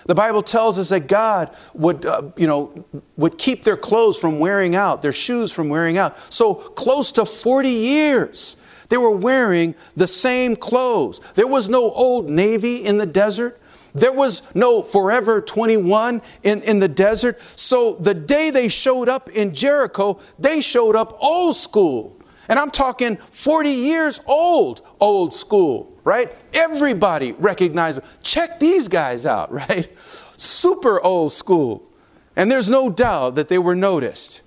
The 0.06 0.14
Bible 0.14 0.42
tells 0.42 0.78
us 0.78 0.88
that 0.88 1.06
God 1.06 1.54
would, 1.74 2.06
uh, 2.06 2.22
you 2.38 2.46
know, 2.46 2.82
would 3.18 3.36
keep 3.36 3.62
their 3.62 3.76
clothes 3.76 4.18
from 4.18 4.38
wearing 4.38 4.74
out, 4.74 5.02
their 5.02 5.12
shoes 5.12 5.52
from 5.52 5.68
wearing 5.68 5.98
out. 5.98 6.16
So 6.32 6.54
close 6.54 7.12
to 7.12 7.26
40 7.26 7.68
years, 7.68 8.56
they 8.88 8.96
were 8.96 9.10
wearing 9.10 9.74
the 9.96 10.06
same 10.06 10.56
clothes. 10.56 11.20
There 11.34 11.46
was 11.46 11.68
no 11.68 11.90
old 11.90 12.30
navy 12.30 12.86
in 12.86 12.96
the 12.96 13.04
desert. 13.04 13.57
There 13.94 14.12
was 14.12 14.42
no 14.54 14.82
Forever 14.82 15.40
21 15.40 16.22
in, 16.42 16.62
in 16.62 16.80
the 16.80 16.88
desert. 16.88 17.40
So 17.56 17.94
the 17.94 18.14
day 18.14 18.50
they 18.50 18.68
showed 18.68 19.08
up 19.08 19.30
in 19.30 19.54
Jericho, 19.54 20.20
they 20.38 20.60
showed 20.60 20.96
up 20.96 21.16
old 21.20 21.56
school. 21.56 22.18
And 22.48 22.58
I'm 22.58 22.70
talking 22.70 23.16
40 23.16 23.68
years 23.68 24.20
old, 24.26 24.82
old 25.00 25.34
school, 25.34 25.94
right? 26.04 26.30
Everybody 26.54 27.32
recognized, 27.32 27.98
them. 27.98 28.08
check 28.22 28.58
these 28.58 28.88
guys 28.88 29.26
out, 29.26 29.52
right? 29.52 29.88
Super 30.36 31.00
old 31.02 31.32
school. 31.32 31.90
And 32.36 32.50
there's 32.50 32.70
no 32.70 32.88
doubt 32.88 33.34
that 33.34 33.48
they 33.48 33.58
were 33.58 33.74
noticed. 33.74 34.42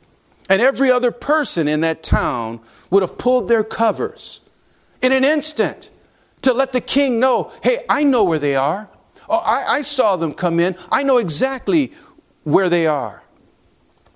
And 0.50 0.62
every 0.62 0.91
other 0.91 1.12
person 1.12 1.67
in 1.67 1.81
that 1.81 2.03
town 2.03 2.60
would 2.89 3.03
have 3.03 3.17
pulled 3.17 3.48
their 3.48 3.63
covers 3.63 4.41
in 5.01 5.12
an 5.12 5.24
instant 5.24 5.91
to 6.41 6.53
let 6.53 6.74
the 6.74 6.81
king 6.81 7.19
know 7.19 7.51
hey, 7.62 7.77
I 7.88 8.03
know 8.03 8.24
where 8.24 8.39
they 8.39 8.55
are. 8.55 8.89
Oh, 9.31 9.38
I, 9.38 9.77
I 9.77 9.81
saw 9.81 10.17
them 10.17 10.33
come 10.33 10.59
in. 10.59 10.75
I 10.91 11.03
know 11.03 11.17
exactly 11.17 11.93
where 12.43 12.67
they 12.67 12.85
are. 12.85 13.23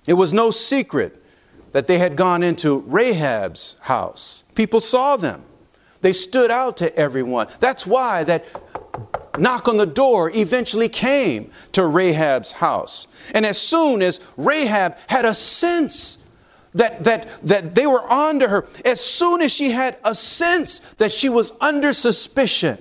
It 0.06 0.12
was 0.12 0.34
no 0.34 0.50
secret 0.50 1.22
that 1.72 1.86
they 1.86 1.96
had 1.96 2.16
gone 2.16 2.42
into 2.42 2.80
Rahab's 2.80 3.78
house. 3.80 4.44
People 4.54 4.80
saw 4.80 5.16
them. 5.16 5.42
They 6.02 6.12
stood 6.12 6.50
out 6.50 6.76
to 6.78 6.94
everyone. 6.96 7.48
That's 7.60 7.86
why 7.86 8.24
that 8.24 8.44
knock 9.38 9.68
on 9.68 9.78
the 9.78 9.86
door 9.86 10.30
eventually 10.34 10.88
came 10.88 11.50
to 11.72 11.86
Rahab's 11.86 12.52
house. 12.52 13.08
And 13.34 13.46
as 13.46 13.58
soon 13.58 14.02
as 14.02 14.20
Rahab 14.36 14.96
had 15.06 15.24
a 15.24 15.32
sense 15.32 16.18
that, 16.74 17.02
that, 17.04 17.28
that 17.42 17.74
they 17.74 17.86
were 17.86 18.06
onto 18.06 18.46
her, 18.46 18.66
as 18.84 19.00
soon 19.00 19.40
as 19.40 19.50
she 19.50 19.70
had 19.70 19.96
a 20.04 20.14
sense 20.14 20.80
that 20.98 21.10
she 21.10 21.30
was 21.30 21.52
under 21.62 21.94
suspicion, 21.94 22.78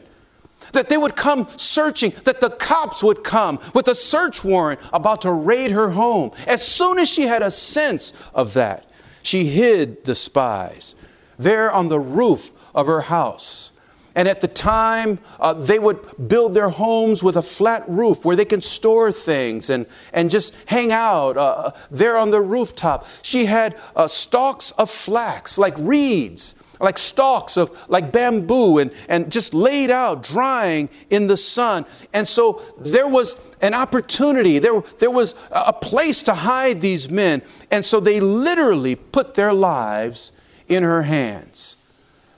that 0.73 0.89
they 0.89 0.97
would 0.97 1.15
come 1.15 1.47
searching, 1.57 2.13
that 2.23 2.41
the 2.41 2.49
cops 2.49 3.03
would 3.03 3.23
come 3.23 3.59
with 3.73 3.87
a 3.87 3.95
search 3.95 4.43
warrant 4.43 4.79
about 4.93 5.21
to 5.21 5.31
raid 5.31 5.71
her 5.71 5.89
home. 5.89 6.31
As 6.47 6.65
soon 6.65 6.99
as 6.99 7.09
she 7.09 7.23
had 7.23 7.41
a 7.41 7.51
sense 7.51 8.13
of 8.33 8.53
that, 8.53 8.91
she 9.23 9.45
hid 9.45 10.03
the 10.03 10.15
spies 10.15 10.95
there 11.37 11.71
on 11.71 11.87
the 11.87 11.99
roof 11.99 12.51
of 12.73 12.87
her 12.87 13.01
house. 13.01 13.71
And 14.17 14.29
at 14.29 14.39
the 14.39 14.47
time, 14.47 15.19
uh, 15.41 15.53
they 15.53 15.77
would 15.77 15.99
build 16.29 16.53
their 16.53 16.69
homes 16.69 17.21
with 17.21 17.35
a 17.35 17.41
flat 17.41 17.83
roof 17.87 18.23
where 18.23 18.37
they 18.37 18.45
can 18.45 18.61
store 18.61 19.11
things 19.11 19.69
and, 19.69 19.85
and 20.13 20.29
just 20.29 20.55
hang 20.67 20.93
out 20.93 21.37
uh, 21.37 21.71
there 21.91 22.17
on 22.17 22.31
the 22.31 22.39
rooftop. 22.39 23.05
She 23.23 23.45
had 23.45 23.75
uh, 23.93 24.07
stalks 24.07 24.71
of 24.71 24.89
flax, 24.89 25.57
like 25.57 25.75
reeds, 25.77 26.55
like 26.79 26.97
stalks 26.97 27.57
of 27.57 27.71
like 27.89 28.11
bamboo 28.11 28.79
and, 28.79 28.91
and 29.09 29.31
just 29.31 29.53
laid 29.53 29.91
out 29.91 30.23
drying 30.23 30.89
in 31.09 31.27
the 31.27 31.37
sun. 31.37 31.85
And 32.13 32.27
so 32.27 32.61
there 32.77 33.07
was 33.07 33.41
an 33.61 33.73
opportunity. 33.73 34.59
There, 34.59 34.81
there 34.99 35.11
was 35.11 35.35
a 35.51 35.73
place 35.73 36.23
to 36.23 36.33
hide 36.33 36.81
these 36.81 37.09
men. 37.09 37.41
And 37.71 37.83
so 37.83 37.99
they 37.99 38.19
literally 38.19 38.95
put 38.95 39.35
their 39.35 39.53
lives 39.53 40.31
in 40.67 40.83
her 40.83 41.03
hands. 41.03 41.77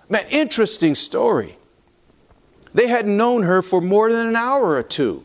Man 0.10 0.25
interesting 0.29 0.96
story. 0.96 1.58
They 2.74 2.88
hadn't 2.88 3.15
known 3.15 3.44
her 3.44 3.62
for 3.62 3.82
more 3.82 4.12
than 4.12 4.27
an 4.27 4.36
hour 4.36 4.75
or 4.75 4.84
two. 4.84 5.24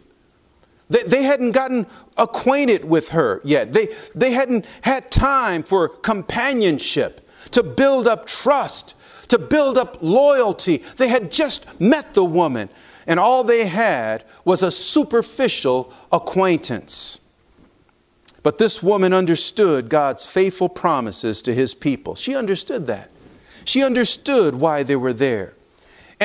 They, 0.88 1.02
they 1.04 1.22
hadn't 1.22 1.52
gotten 1.52 1.86
acquainted 2.16 2.84
with 2.84 3.10
her 3.10 3.40
yet. 3.44 3.72
They, 3.72 3.88
they 4.14 4.32
hadn't 4.32 4.66
had 4.82 5.10
time 5.10 5.62
for 5.62 5.88
companionship 5.88 7.28
to 7.52 7.62
build 7.62 8.06
up 8.06 8.26
trust 8.26 8.96
to 9.32 9.38
build 9.38 9.78
up 9.78 9.96
loyalty. 10.02 10.82
They 10.98 11.08
had 11.08 11.30
just 11.30 11.80
met 11.80 12.12
the 12.12 12.22
woman, 12.22 12.68
and 13.06 13.18
all 13.18 13.42
they 13.42 13.64
had 13.64 14.24
was 14.44 14.62
a 14.62 14.70
superficial 14.70 15.90
acquaintance. 16.12 17.22
But 18.42 18.58
this 18.58 18.82
woman 18.82 19.14
understood 19.14 19.88
God's 19.88 20.26
faithful 20.26 20.68
promises 20.68 21.40
to 21.42 21.54
his 21.54 21.72
people. 21.72 22.14
She 22.14 22.36
understood 22.36 22.86
that. 22.88 23.08
She 23.64 23.82
understood 23.82 24.54
why 24.54 24.82
they 24.82 24.96
were 24.96 25.14
there, 25.14 25.54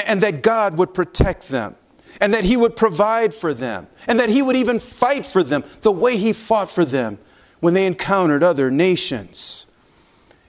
and 0.06 0.20
that 0.20 0.42
God 0.42 0.78
would 0.78 0.94
protect 0.94 1.48
them, 1.48 1.78
and 2.20 2.34
that 2.34 2.44
he 2.44 2.58
would 2.58 2.76
provide 2.76 3.34
for 3.34 3.54
them, 3.54 3.88
and 4.08 4.20
that 4.20 4.28
he 4.28 4.42
would 4.42 4.58
even 4.58 4.80
fight 4.80 5.26
for 5.26 5.44
them 5.44 5.64
the 5.80 5.94
way 5.94 6.18
he 6.18 6.34
fought 6.34 6.70
for 6.70 6.84
them 6.84 7.20
when 7.62 7.74
they 7.74 7.86
encountered 7.86 8.44
other 8.44 8.70
nations. 8.70 9.68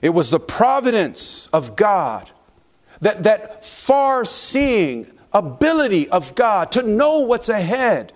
It 0.01 0.09
was 0.09 0.29
the 0.29 0.41
providence 0.41 1.47
of 1.53 1.77
God 1.77 2.29
that, 3.01 3.23
that 3.23 3.65
far 3.65 4.25
seeing 4.25 5.07
ability 5.33 6.09
of 6.09 6.35
God 6.35 6.71
to 6.73 6.83
know 6.83 7.19
what's 7.19 7.49
ahead 7.49 8.13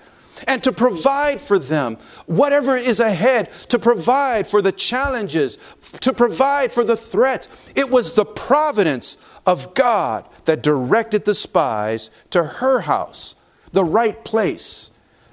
and 0.48 0.64
to 0.64 0.72
provide 0.72 1.40
for 1.40 1.60
them 1.60 1.98
whatever 2.26 2.76
is 2.76 3.00
ahead, 3.00 3.52
to 3.70 3.80
provide 3.80 4.48
for 4.48 4.62
the 4.62 4.72
challenges, 4.72 5.58
to 6.02 6.12
provide 6.12 6.72
for 6.72 6.84
the 6.84 6.98
threats. 6.98 7.72
It 7.76 7.90
was 7.90 8.14
the 8.14 8.26
providence 8.26 9.18
of 9.46 9.74
God 9.74 10.28
that 10.46 10.64
directed 10.64 11.26
the 11.26 11.34
spies 11.34 12.10
to 12.32 12.44
her 12.44 12.80
house, 12.80 13.36
the 13.72 13.84
right 13.84 14.24
place, 14.26 14.92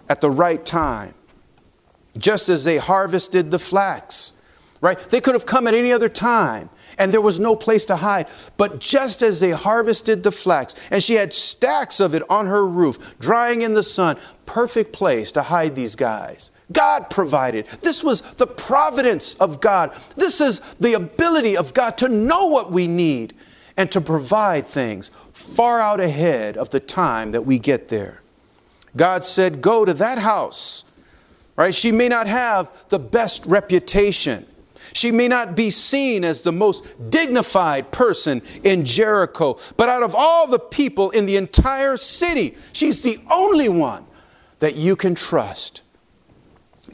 at 0.09 0.21
the 0.21 0.30
right 0.30 0.64
time. 0.64 1.14
Just 2.19 2.49
as 2.49 2.64
they 2.64 2.76
harvested 2.76 3.50
the 3.50 3.59
flax, 3.59 4.33
right? 4.80 4.99
They 4.99 5.21
could 5.21 5.35
have 5.35 5.47
come 5.47 5.66
at 5.66 5.75
any 5.75 5.92
other 5.92 6.09
time 6.09 6.69
and 7.00 7.11
there 7.11 7.21
was 7.23 7.40
no 7.40 7.57
place 7.57 7.87
to 7.87 7.97
hide. 7.97 8.26
But 8.59 8.78
just 8.78 9.23
as 9.23 9.40
they 9.40 9.50
harvested 9.50 10.23
the 10.23 10.30
flax, 10.30 10.76
and 10.90 11.02
she 11.02 11.14
had 11.14 11.33
stacks 11.33 11.99
of 11.99 12.14
it 12.14 12.23
on 12.30 12.47
her 12.47 12.66
roof, 12.66 13.19
drying 13.19 13.62
in 13.62 13.73
the 13.73 13.83
sun, 13.83 14.19
perfect 14.45 14.92
place 14.92 15.33
to 15.33 15.42
hide 15.42 15.75
these 15.75 15.97
guys. 15.97 16.50
God 16.73 17.09
provided. 17.11 17.66
This 17.80 18.04
was 18.04 18.21
the 18.35 18.47
providence 18.47 19.35
of 19.37 19.61
God. 19.61 19.97
This 20.14 20.40
is 20.40 20.61
the 20.75 20.92
ability 20.92 21.57
of 21.57 21.75
God 21.75 21.97
to 21.99 22.09
know 22.09 22.47
what 22.47 22.71
we 22.71 22.87
need 22.87 23.35
and 23.76 23.90
to 23.92 24.00
provide 24.00 24.66
things 24.66 25.11
far 25.33 25.80
out 25.80 26.00
ahead 26.00 26.59
of 26.59 26.69
the 26.71 26.80
time 26.80 27.30
that 27.30 27.42
we 27.42 27.59
get 27.59 27.88
there. 27.88 28.21
God 28.95 29.25
said, 29.25 29.62
Go 29.62 29.85
to 29.87 29.95
that 29.95 30.19
house. 30.19 30.85
Right? 31.57 31.75
She 31.75 31.92
may 31.92 32.09
not 32.09 32.26
have 32.26 32.71
the 32.88 32.99
best 32.99 33.47
reputation. 33.47 34.47
She 34.93 35.13
may 35.13 35.29
not 35.29 35.55
be 35.55 35.71
seen 35.71 36.25
as 36.25 36.41
the 36.41 36.53
most 36.53 36.85
dignified 37.11 37.91
person 37.93 38.43
in 38.65 38.85
Jericho, 38.85 39.59
but 39.77 39.89
out 39.89 40.03
of 40.03 40.15
all 40.15 40.47
the 40.47 40.59
people 40.59 41.11
in 41.11 41.27
the 41.27 41.37
entire 41.37 41.97
city, 41.97 42.57
she's 42.73 43.03
the 43.03 43.19
only 43.31 43.69
one 43.69 44.05
that 44.59 44.77
you 44.77 44.97
can 44.97 45.15
trust. 45.15 45.83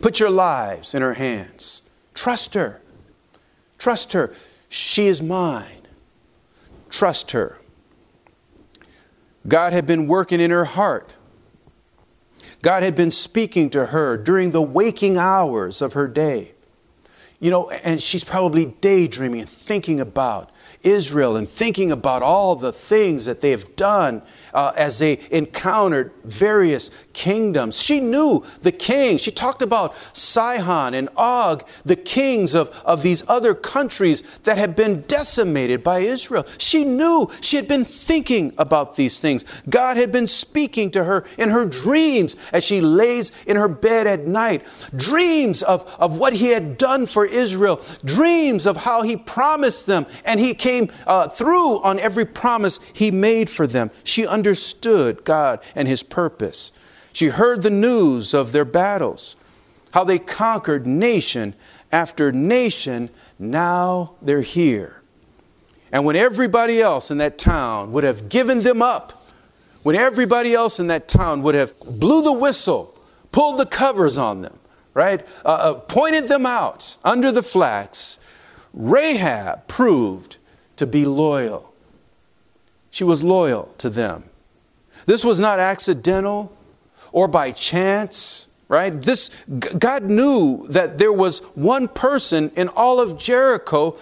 Put 0.00 0.20
your 0.20 0.30
lives 0.30 0.94
in 0.94 1.02
her 1.02 1.14
hands. 1.14 1.82
Trust 2.14 2.54
her. 2.54 2.80
Trust 3.78 4.12
her. 4.12 4.32
She 4.68 5.06
is 5.06 5.22
mine. 5.22 5.86
Trust 6.90 7.32
her. 7.32 7.58
God 9.46 9.72
had 9.72 9.86
been 9.86 10.06
working 10.06 10.40
in 10.40 10.50
her 10.50 10.64
heart. 10.64 11.16
God 12.62 12.82
had 12.82 12.96
been 12.96 13.10
speaking 13.10 13.70
to 13.70 13.86
her 13.86 14.16
during 14.16 14.50
the 14.50 14.62
waking 14.62 15.18
hours 15.18 15.82
of 15.82 15.92
her 15.92 16.08
day. 16.08 16.52
You 17.38 17.50
know, 17.50 17.70
and 17.70 18.00
she's 18.00 18.24
probably 18.24 18.66
daydreaming 18.80 19.40
and 19.40 19.48
thinking 19.48 20.00
about 20.00 20.50
Israel 20.86 21.36
and 21.36 21.48
thinking 21.48 21.90
about 21.90 22.22
all 22.22 22.54
the 22.54 22.72
things 22.72 23.24
that 23.24 23.40
they 23.40 23.50
have 23.50 23.74
done 23.76 24.22
uh, 24.54 24.72
as 24.76 24.98
they 24.98 25.18
encountered 25.30 26.12
various 26.24 26.90
kingdoms. 27.12 27.80
She 27.80 28.00
knew 28.00 28.44
the 28.62 28.72
king. 28.72 29.18
She 29.18 29.30
talked 29.30 29.62
about 29.62 29.94
Sihon 30.16 30.94
and 30.94 31.08
Og, 31.16 31.66
the 31.84 31.96
kings 31.96 32.54
of, 32.54 32.68
of 32.84 33.02
these 33.02 33.28
other 33.28 33.54
countries 33.54 34.22
that 34.44 34.58
had 34.58 34.76
been 34.76 35.00
decimated 35.02 35.82
by 35.82 36.00
Israel. 36.00 36.46
She 36.58 36.84
knew 36.84 37.30
she 37.40 37.56
had 37.56 37.66
been 37.66 37.84
thinking 37.84 38.54
about 38.56 38.96
these 38.96 39.18
things. 39.18 39.44
God 39.68 39.96
had 39.96 40.12
been 40.12 40.26
speaking 40.26 40.90
to 40.92 41.04
her 41.04 41.24
in 41.36 41.50
her 41.50 41.64
dreams 41.64 42.36
as 42.52 42.62
she 42.62 42.80
lays 42.80 43.32
in 43.46 43.56
her 43.56 43.68
bed 43.68 44.06
at 44.06 44.26
night. 44.26 44.64
Dreams 44.94 45.62
of, 45.64 45.96
of 45.98 46.18
what 46.18 46.32
he 46.32 46.50
had 46.50 46.78
done 46.78 47.06
for 47.06 47.24
Israel, 47.24 47.80
dreams 48.04 48.66
of 48.66 48.76
how 48.76 49.02
he 49.02 49.16
promised 49.16 49.86
them, 49.86 50.06
and 50.24 50.38
he 50.38 50.54
came 50.54 50.75
uh, 51.06 51.28
through 51.28 51.82
on 51.82 51.98
every 52.00 52.24
promise 52.24 52.80
he 52.92 53.10
made 53.10 53.48
for 53.50 53.66
them. 53.66 53.90
She 54.04 54.26
understood 54.26 55.24
God 55.24 55.60
and 55.74 55.86
His 55.88 56.02
purpose. 56.02 56.72
She 57.12 57.28
heard 57.28 57.62
the 57.62 57.70
news 57.70 58.34
of 58.34 58.52
their 58.52 58.64
battles, 58.64 59.36
how 59.92 60.04
they 60.04 60.18
conquered 60.18 60.86
nation 60.86 61.54
after 61.90 62.30
nation. 62.32 63.08
Now 63.38 64.14
they're 64.20 64.42
here. 64.42 65.02
And 65.92 66.04
when 66.04 66.16
everybody 66.16 66.80
else 66.82 67.10
in 67.10 67.18
that 67.18 67.38
town 67.38 67.92
would 67.92 68.04
have 68.04 68.28
given 68.28 68.58
them 68.58 68.82
up, 68.82 69.24
when 69.82 69.96
everybody 69.96 70.52
else 70.52 70.80
in 70.80 70.88
that 70.88 71.08
town 71.08 71.42
would 71.42 71.54
have 71.54 71.78
blew 71.78 72.22
the 72.22 72.32
whistle, 72.32 72.98
pulled 73.30 73.58
the 73.58 73.66
covers 73.66 74.18
on 74.18 74.42
them, 74.42 74.58
right, 74.94 75.24
uh, 75.44 75.48
uh, 75.48 75.74
pointed 75.74 76.28
them 76.28 76.44
out 76.44 76.96
under 77.04 77.30
the 77.30 77.42
flags, 77.42 78.18
Rahab 78.74 79.68
proved 79.68 80.35
to 80.76 80.86
be 80.86 81.04
loyal. 81.04 81.72
She 82.90 83.04
was 83.04 83.22
loyal 83.22 83.72
to 83.78 83.90
them. 83.90 84.24
This 85.06 85.24
was 85.24 85.40
not 85.40 85.58
accidental 85.58 86.52
or 87.12 87.28
by 87.28 87.52
chance, 87.52 88.48
right? 88.68 88.90
This 88.90 89.44
God 89.46 90.04
knew 90.04 90.66
that 90.68 90.98
there 90.98 91.12
was 91.12 91.40
one 91.54 91.88
person 91.88 92.50
in 92.56 92.68
all 92.68 93.00
of 93.00 93.18
Jericho 93.18 93.96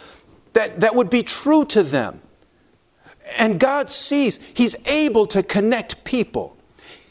that, 0.55 0.81
that 0.81 0.95
would 0.95 1.11
be 1.11 1.23
true 1.23 1.65
to 1.67 1.83
them. 1.83 2.21
And 3.39 3.59
God 3.59 3.91
sees, 3.91 4.37
He's 4.55 4.77
able 4.89 5.27
to 5.27 5.43
connect 5.43 6.05
people. 6.05 6.57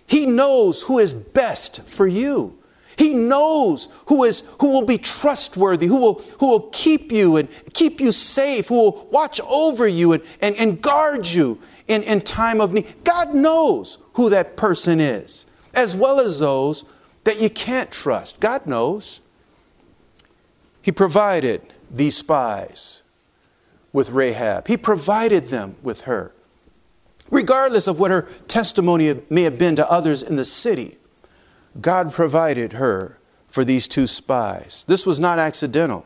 He 0.06 0.26
knows 0.26 0.82
who 0.84 1.00
is 1.00 1.14
best 1.14 1.84
for 1.84 2.08
you. 2.08 2.58
He 2.98 3.14
knows 3.14 3.90
who 4.08 4.24
is 4.24 4.44
who 4.60 4.70
will 4.70 4.86
be 4.86 4.98
trustworthy, 4.98 5.88
who 5.88 5.98
will 5.98 6.22
who 6.40 6.48
will 6.48 6.70
keep 6.72 7.12
you 7.12 7.38
and 7.38 7.50
keep 7.74 8.00
you 8.00 8.12
safe, 8.12 8.68
who 8.68 8.76
will 8.76 9.08
watch 9.12 9.40
over 9.50 9.88
you 9.88 10.14
and, 10.14 10.24
and, 10.42 10.56
and 10.56 10.82
guard 10.82 11.28
you 11.28 11.60
in, 11.88 12.04
in 12.04 12.22
time 12.22 12.62
of 12.62 12.74
need. 12.74 12.94
God 13.04 13.34
knows 13.34 13.98
who 14.14 14.30
that 14.30 14.56
person 14.56 15.00
is, 15.00 15.46
as 15.74 15.96
well 15.96 16.20
as 16.20 16.40
those 16.40 16.86
that 17.24 17.42
you 17.42 17.50
can't 17.50 17.92
trust. 17.92 18.40
God 18.40 18.66
knows. 18.66 19.22
He 20.82 20.92
provided 20.92 21.62
these 21.90 22.18
spies 22.18 23.04
with 23.94 24.10
Rahab, 24.10 24.68
He 24.68 24.78
provided 24.78 25.48
them 25.48 25.76
with 25.82 26.02
her. 26.02 26.32
Regardless 27.32 27.88
of 27.88 28.00
what 28.00 28.12
her 28.12 28.28
testimony 28.48 29.20
may 29.30 29.44
have 29.44 29.58
been 29.58 29.76
to 29.78 29.90
others 29.90 30.22
in 30.22 30.36
the 30.36 30.46
city, 30.46 30.98
God 31.82 32.14
provided 32.14 32.74
her 32.74 33.18
for 33.48 33.66
these 33.66 33.88
two 33.88 34.08
spies. 34.08 34.86
This 34.88 35.06
was 35.06 35.20
not 35.20 35.40
accidental. 35.40 36.06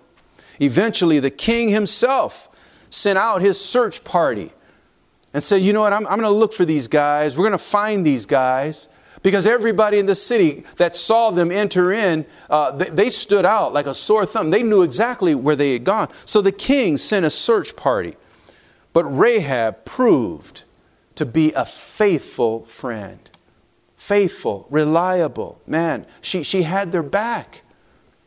Eventually, 0.59 1.19
the 1.19 1.29
king 1.29 1.69
himself 1.69 2.49
sent 2.89 3.17
out 3.17 3.41
his 3.41 3.59
search 3.59 4.03
party 4.03 4.51
and 5.33 5.43
said, 5.43 5.61
you 5.61 5.73
know 5.73 5.81
what, 5.81 5.93
I'm, 5.93 6.07
I'm 6.07 6.19
going 6.19 6.21
to 6.21 6.29
look 6.29 6.53
for 6.53 6.65
these 6.65 6.87
guys. 6.87 7.37
We're 7.37 7.43
going 7.43 7.51
to 7.51 7.57
find 7.57 8.05
these 8.05 8.25
guys. 8.25 8.87
Because 9.23 9.47
everybody 9.47 9.97
in 9.97 10.05
the 10.05 10.15
city 10.15 10.63
that 10.77 10.95
saw 10.95 11.31
them 11.31 11.51
enter 11.51 11.91
in, 11.91 12.25
uh, 12.49 12.71
they, 12.71 12.89
they 12.89 13.09
stood 13.09 13.45
out 13.45 13.73
like 13.73 13.87
a 13.87 13.93
sore 13.93 14.25
thumb. 14.25 14.51
They 14.51 14.63
knew 14.63 14.83
exactly 14.83 15.35
where 15.35 15.55
they 15.55 15.73
had 15.73 15.83
gone. 15.83 16.09
So 16.25 16.39
the 16.39 16.51
king 16.51 16.97
sent 16.97 17.25
a 17.25 17.29
search 17.29 17.75
party. 17.75 18.15
But 18.93 19.05
Rahab 19.05 19.85
proved 19.85 20.63
to 21.15 21.25
be 21.25 21.51
a 21.53 21.65
faithful 21.65 22.63
friend. 22.65 23.19
Faithful, 23.97 24.67
reliable. 24.69 25.59
Man, 25.67 26.05
she, 26.21 26.43
she 26.43 26.61
had 26.61 26.91
their 26.91 27.03
back. 27.03 27.63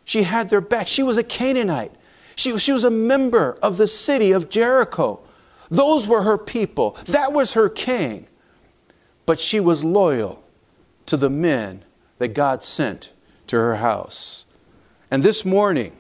She 0.05 0.25
had 0.25 0.51
their 0.51 0.61
back. 0.61 0.89
She 0.89 1.03
was 1.03 1.17
a 1.17 1.23
Canaanite. 1.23 1.93
She, 2.37 2.57
she 2.59 2.73
was 2.73 2.85
a 2.85 2.91
member 2.91 3.57
of 3.63 3.77
the 3.77 3.87
city 3.87 4.33
of 4.33 4.51
Jericho. 4.51 5.21
Those 5.71 6.07
were 6.07 6.23
her 6.23 6.37
people. 6.37 6.97
That 7.07 7.33
was 7.33 7.55
her 7.55 7.69
king. 7.69 8.27
But 9.27 9.39
she 9.39 9.61
was 9.61 9.85
loyal 9.85 10.45
to 11.07 11.17
the 11.17 11.31
men 11.31 11.85
that 12.19 12.35
God 12.35 12.65
sent 12.65 13.13
to 13.47 13.57
her 13.57 13.77
house. 13.77 14.47
And 15.11 15.23
this 15.23 15.45
morning, 15.45 15.97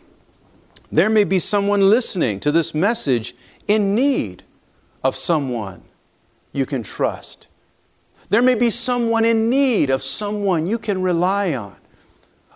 there 0.90 1.10
may 1.10 1.24
be 1.24 1.38
someone 1.38 1.80
listening 1.80 2.40
to 2.40 2.50
this 2.50 2.74
message 2.74 3.34
in 3.68 3.94
need 3.94 4.42
of 5.04 5.14
someone 5.14 5.82
you 6.52 6.66
can 6.66 6.82
trust. 6.82 7.46
There 8.30 8.42
may 8.42 8.54
be 8.54 8.70
someone 8.70 9.24
in 9.24 9.50
need 9.50 9.90
of 9.90 10.02
someone 10.02 10.66
you 10.66 10.78
can 10.78 11.02
rely 11.02 11.54
on, 11.54 11.76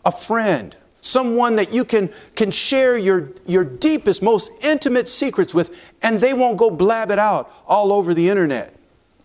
a 0.04 0.12
friend, 0.12 0.74
someone 1.00 1.56
that 1.56 1.74
you 1.74 1.84
can, 1.84 2.10
can 2.36 2.52
share 2.52 2.96
your, 2.96 3.30
your 3.44 3.64
deepest, 3.64 4.22
most 4.22 4.52
intimate 4.64 5.08
secrets 5.08 5.52
with, 5.52 5.92
and 6.02 6.18
they 6.18 6.32
won't 6.32 6.56
go 6.56 6.70
blab 6.70 7.10
it 7.10 7.18
out 7.18 7.52
all 7.66 7.92
over 7.92 8.14
the 8.14 8.28
internet. 8.28 8.72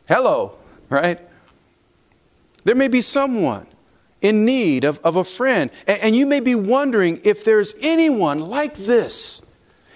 Hello, 0.07 0.53
right? 0.89 1.19
There 2.63 2.75
may 2.75 2.87
be 2.87 3.01
someone 3.01 3.67
in 4.21 4.43
need 4.43 4.85
of, 4.85 4.99
of 5.03 5.17
a 5.17 5.23
friend, 5.23 5.69
and, 5.87 5.99
and 6.01 6.15
you 6.15 6.25
may 6.25 6.39
be 6.39 6.55
wondering 6.55 7.21
if 7.23 7.45
there's 7.45 7.75
anyone 7.81 8.39
like 8.39 8.73
this. 8.73 9.45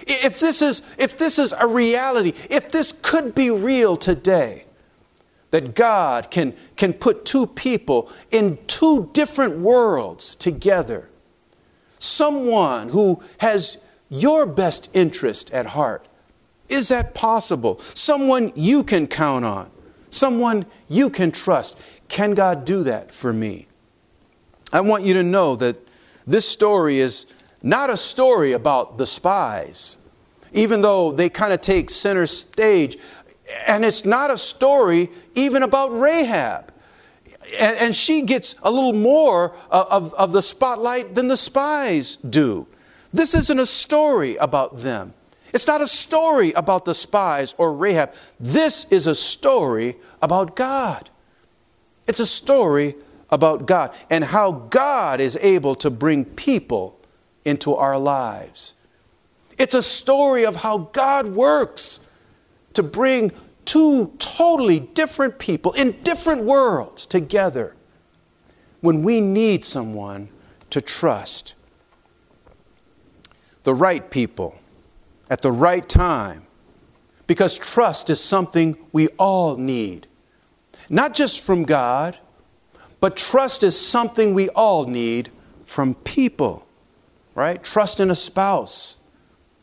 If 0.05 0.39
this, 0.39 0.61
is, 0.61 0.83
if 0.99 1.17
this 1.17 1.39
is 1.39 1.53
a 1.53 1.65
reality, 1.65 2.33
if 2.49 2.71
this 2.71 2.91
could 2.91 3.33
be 3.33 3.49
real 3.49 3.97
today, 3.97 4.62
that 5.53 5.75
God 5.75 6.31
can, 6.31 6.51
can 6.77 6.93
put 6.93 7.25
two 7.25 7.45
people 7.45 8.11
in 8.31 8.57
two 8.65 9.11
different 9.13 9.59
worlds 9.59 10.33
together 10.33 11.07
someone 11.99 12.89
who 12.89 13.21
has 13.37 13.77
your 14.09 14.47
best 14.47 14.89
interest 14.93 15.51
at 15.51 15.67
heart. 15.67 16.05
Is 16.69 16.89
that 16.89 17.13
possible? 17.13 17.79
Someone 17.93 18.51
you 18.55 18.83
can 18.83 19.05
count 19.05 19.45
on, 19.45 19.69
someone 20.09 20.65
you 20.89 21.11
can 21.11 21.31
trust. 21.31 21.79
Can 22.09 22.33
God 22.33 22.65
do 22.65 22.81
that 22.83 23.13
for 23.13 23.31
me? 23.31 23.67
I 24.73 24.81
want 24.81 25.03
you 25.03 25.13
to 25.13 25.23
know 25.23 25.55
that 25.57 25.77
this 26.25 26.49
story 26.49 26.97
is 26.97 27.27
not 27.61 27.91
a 27.91 27.95
story 27.95 28.53
about 28.53 28.97
the 28.97 29.05
spies, 29.05 29.97
even 30.51 30.81
though 30.81 31.11
they 31.11 31.29
kind 31.29 31.53
of 31.53 31.61
take 31.61 31.91
center 31.91 32.25
stage. 32.25 32.97
And 33.67 33.85
it's 33.85 34.05
not 34.05 34.31
a 34.31 34.37
story 34.37 35.09
even 35.35 35.63
about 35.63 35.89
Rahab 35.89 36.73
and, 37.59 37.77
and 37.77 37.95
she 37.95 38.21
gets 38.21 38.55
a 38.63 38.71
little 38.71 38.93
more 38.93 39.53
of, 39.69 40.13
of 40.13 40.31
the 40.31 40.41
spotlight 40.41 41.15
than 41.15 41.27
the 41.27 41.37
spies 41.37 42.17
do. 42.17 42.67
This 43.13 43.33
isn't 43.35 43.59
a 43.59 43.65
story 43.65 44.35
about 44.37 44.79
them. 44.79 45.13
It's 45.53 45.67
not 45.67 45.81
a 45.81 45.87
story 45.87 46.51
about 46.53 46.85
the 46.85 46.95
spies 46.95 47.53
or 47.57 47.73
Rahab. 47.73 48.13
This 48.39 48.85
is 48.85 49.05
a 49.05 49.13
story 49.13 49.95
about 50.21 50.55
God. 50.55 51.09
It's 52.07 52.19
a 52.19 52.25
story 52.25 52.95
about 53.29 53.67
God 53.67 53.95
and 54.09 54.23
how 54.23 54.51
God 54.51 55.19
is 55.19 55.37
able 55.41 55.75
to 55.75 55.91
bring 55.91 56.25
people 56.25 56.99
into 57.45 57.75
our 57.75 57.99
lives. 57.99 58.73
It's 59.59 59.75
a 59.75 59.83
story 59.83 60.45
of 60.45 60.55
how 60.55 60.89
God 60.91 61.27
works 61.27 61.99
to 62.73 62.83
bring 62.83 63.31
two 63.65 64.07
totally 64.19 64.79
different 64.79 65.39
people 65.39 65.71
in 65.73 65.91
different 66.03 66.43
worlds 66.43 67.05
together 67.05 67.75
when 68.81 69.03
we 69.03 69.21
need 69.21 69.63
someone 69.63 70.27
to 70.69 70.81
trust. 70.81 71.55
The 73.63 73.73
right 73.73 74.09
people 74.11 74.59
at 75.29 75.41
the 75.41 75.51
right 75.51 75.87
time. 75.87 76.45
Because 77.25 77.57
trust 77.57 78.09
is 78.09 78.19
something 78.19 78.77
we 78.91 79.07
all 79.17 79.55
need. 79.55 80.07
Not 80.89 81.13
just 81.13 81.45
from 81.45 81.63
God, 81.63 82.17
but 82.99 83.15
trust 83.15 83.63
is 83.63 83.79
something 83.79 84.33
we 84.33 84.49
all 84.49 84.85
need 84.85 85.31
from 85.65 85.95
people, 85.95 86.67
right? 87.35 87.63
Trust 87.63 87.99
in 87.99 88.11
a 88.11 88.15
spouse, 88.15 88.97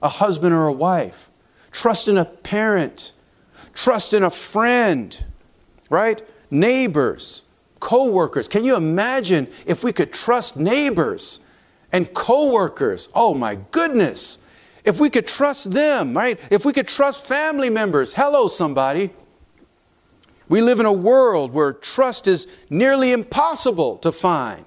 a 0.03 0.09
husband 0.09 0.55
or 0.55 0.66
a 0.66 0.73
wife, 0.73 1.30
trust 1.70 2.09
in 2.09 2.18
a 2.18 2.24
parent, 2.24 3.12
trust 3.74 4.12
in 4.14 4.24
a 4.24 4.30
friend, 4.30 5.24
right? 5.90 6.22
Neighbors, 6.50 7.44
co-workers. 7.78 8.48
Can 8.48 8.64
you 8.64 8.76
imagine 8.76 9.46
if 9.66 9.83
we 9.85 9.92
could 9.92 10.12
trust 10.12 10.56
neighbors 10.56 11.40
and 11.92 12.12
co-workers? 12.12 13.09
Oh 13.14 13.35
my 13.35 13.56
goodness. 13.70 14.38
if 14.85 15.00
we 15.00 15.11
could 15.11 15.26
trust 15.26 15.72
them, 15.72 16.16
right? 16.16 16.38
If 16.50 16.64
we 16.64 16.72
could 16.72 16.88
trust 16.88 17.26
family 17.26 17.70
members, 17.70 18.14
hello, 18.14 18.48
somebody. 18.48 19.11
We 20.48 20.62
live 20.62 20.80
in 20.80 20.87
a 20.87 20.92
world 20.92 21.52
where 21.52 21.72
trust 21.72 22.26
is 22.26 22.46
nearly 22.70 23.12
impossible 23.12 23.98
to 23.98 24.11
find. 24.11 24.64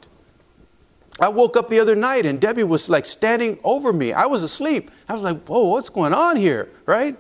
I 1.20 1.30
woke 1.30 1.58
up 1.58 1.68
the 1.68 1.80
other 1.80 1.96
night 1.96 2.26
and 2.26 2.40
Debbie 2.40 2.64
was 2.64 2.90
like 2.90 3.06
standing 3.06 3.60
over 3.64 3.94
me. 3.94 4.14
I 4.14 4.26
was 4.26 4.44
asleep. 4.44 4.90
I 5.08 5.14
was 5.14 5.24
like, 5.24 5.42
whoa, 5.44 5.70
what's 5.70 5.90
going 5.90 6.14
on 6.14 6.38
here, 6.38 6.70
right? 6.86 7.16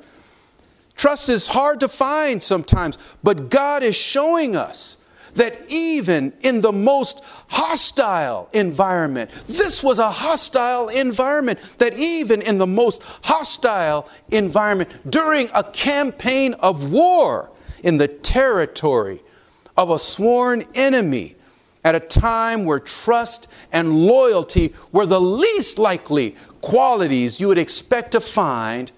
Trust 0.95 1.29
is 1.29 1.47
hard 1.47 1.79
to 1.81 1.87
find 1.87 2.41
sometimes, 2.41 2.97
but 3.23 3.49
God 3.49 3.83
is 3.83 3.95
showing 3.95 4.55
us 4.55 4.97
that 5.35 5.59
even 5.69 6.31
in 6.41 6.61
the 6.61 6.71
most 6.71 7.23
hostile 7.47 8.49
environment, 8.53 9.31
this 9.47 9.81
was 9.81 9.99
a 9.99 10.09
hostile 10.09 10.89
environment, 10.89 11.59
that 11.79 11.97
even 11.97 12.41
in 12.43 12.57
the 12.57 12.67
most 12.67 13.01
hostile 13.23 14.07
environment, 14.29 14.89
during 15.09 15.47
a 15.55 15.63
campaign 15.63 16.53
of 16.55 16.91
war 16.91 17.51
in 17.83 17.97
the 17.97 18.07
territory 18.07 19.21
of 19.75 19.89
a 19.89 19.97
sworn 19.97 20.63
enemy, 20.75 21.35
at 21.83 21.95
a 21.95 21.99
time 21.99 22.65
where 22.65 22.79
trust 22.79 23.47
and 23.71 24.05
loyalty 24.05 24.73
were 24.91 25.05
the 25.05 25.19
least 25.19 25.77
likely 25.77 26.35
qualities 26.61 27.39
you 27.39 27.47
would 27.47 27.57
expect 27.57 28.11
to 28.13 28.21
find 28.21 28.91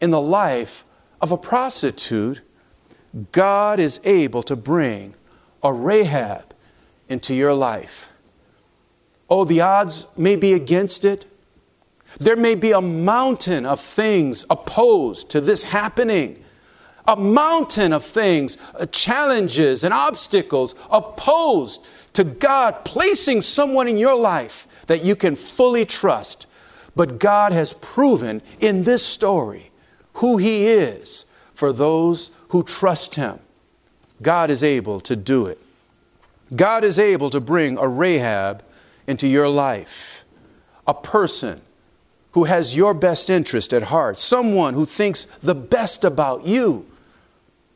in 0.00 0.10
the 0.10 0.20
life 0.20 0.84
of 1.20 1.32
a 1.32 1.36
prostitute, 1.36 2.40
God 3.32 3.80
is 3.80 4.00
able 4.04 4.42
to 4.44 4.54
bring 4.54 5.14
a 5.62 5.72
Rahab 5.72 6.54
into 7.08 7.34
your 7.34 7.54
life. 7.54 8.12
Oh, 9.28 9.44
the 9.44 9.60
odds 9.60 10.06
may 10.16 10.36
be 10.36 10.52
against 10.52 11.04
it. 11.04 11.26
There 12.18 12.36
may 12.36 12.54
be 12.54 12.72
a 12.72 12.80
mountain 12.80 13.66
of 13.66 13.80
things 13.80 14.46
opposed 14.48 15.30
to 15.30 15.40
this 15.40 15.62
happening. 15.62 16.42
A 17.06 17.16
mountain 17.16 17.92
of 17.92 18.04
things, 18.04 18.58
uh, 18.78 18.86
challenges 18.86 19.84
and 19.84 19.94
obstacles 19.94 20.74
opposed 20.90 21.86
to 22.14 22.24
God 22.24 22.84
placing 22.84 23.40
someone 23.40 23.88
in 23.88 23.98
your 23.98 24.14
life 24.14 24.66
that 24.86 25.04
you 25.04 25.14
can 25.14 25.36
fully 25.36 25.84
trust. 25.84 26.46
But 26.96 27.18
God 27.18 27.52
has 27.52 27.72
proven 27.74 28.42
in 28.60 28.82
this 28.82 29.04
story 29.04 29.70
who 30.14 30.36
He 30.36 30.66
is 30.66 31.26
for 31.54 31.72
those 31.72 32.32
who 32.48 32.62
trust 32.62 33.14
Him. 33.14 33.38
God 34.20 34.50
is 34.50 34.64
able 34.64 35.00
to 35.02 35.14
do 35.14 35.46
it. 35.46 35.58
God 36.54 36.82
is 36.82 36.98
able 36.98 37.30
to 37.30 37.40
bring 37.40 37.78
a 37.78 37.86
Rahab 37.86 38.64
into 39.06 39.28
your 39.28 39.48
life, 39.48 40.24
a 40.86 40.94
person 40.94 41.60
who 42.32 42.44
has 42.44 42.76
your 42.76 42.94
best 42.94 43.30
interest 43.30 43.72
at 43.72 43.82
heart, 43.82 44.18
someone 44.18 44.74
who 44.74 44.84
thinks 44.84 45.26
the 45.42 45.54
best 45.54 46.04
about 46.04 46.46
you, 46.46 46.86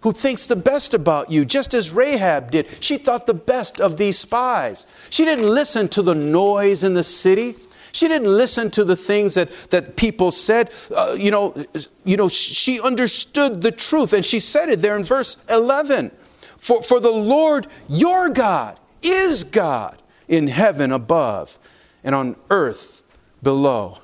who 0.02 0.12
thinks 0.12 0.46
the 0.46 0.56
best 0.56 0.94
about 0.94 1.30
you, 1.30 1.44
just 1.44 1.74
as 1.74 1.92
Rahab 1.92 2.50
did. 2.50 2.66
She 2.80 2.98
thought 2.98 3.26
the 3.26 3.34
best 3.34 3.80
of 3.80 3.96
these 3.96 4.18
spies. 4.18 4.86
She 5.10 5.24
didn't 5.24 5.48
listen 5.48 5.88
to 5.90 6.02
the 6.02 6.14
noise 6.14 6.84
in 6.84 6.94
the 6.94 7.02
city. 7.02 7.54
She 7.92 8.08
didn't 8.08 8.28
listen 8.28 8.70
to 8.72 8.84
the 8.84 8.96
things 8.96 9.34
that, 9.34 9.50
that 9.70 9.96
people 9.96 10.30
said. 10.30 10.70
Uh, 10.94 11.14
you, 11.18 11.30
know, 11.30 11.54
you 12.04 12.16
know, 12.16 12.28
she 12.28 12.80
understood 12.80 13.62
the 13.62 13.70
truth, 13.70 14.12
and 14.12 14.24
she 14.24 14.40
said 14.40 14.68
it 14.68 14.82
there 14.82 14.96
in 14.96 15.04
verse 15.04 15.36
11. 15.48 16.10
For, 16.56 16.82
for 16.82 17.00
the 17.00 17.10
Lord 17.10 17.66
your 17.88 18.28
God 18.28 18.78
is 19.02 19.44
God 19.44 20.00
in 20.28 20.48
heaven 20.48 20.92
above 20.92 21.58
and 22.02 22.14
on 22.14 22.36
earth 22.50 23.02
below. 23.42 23.98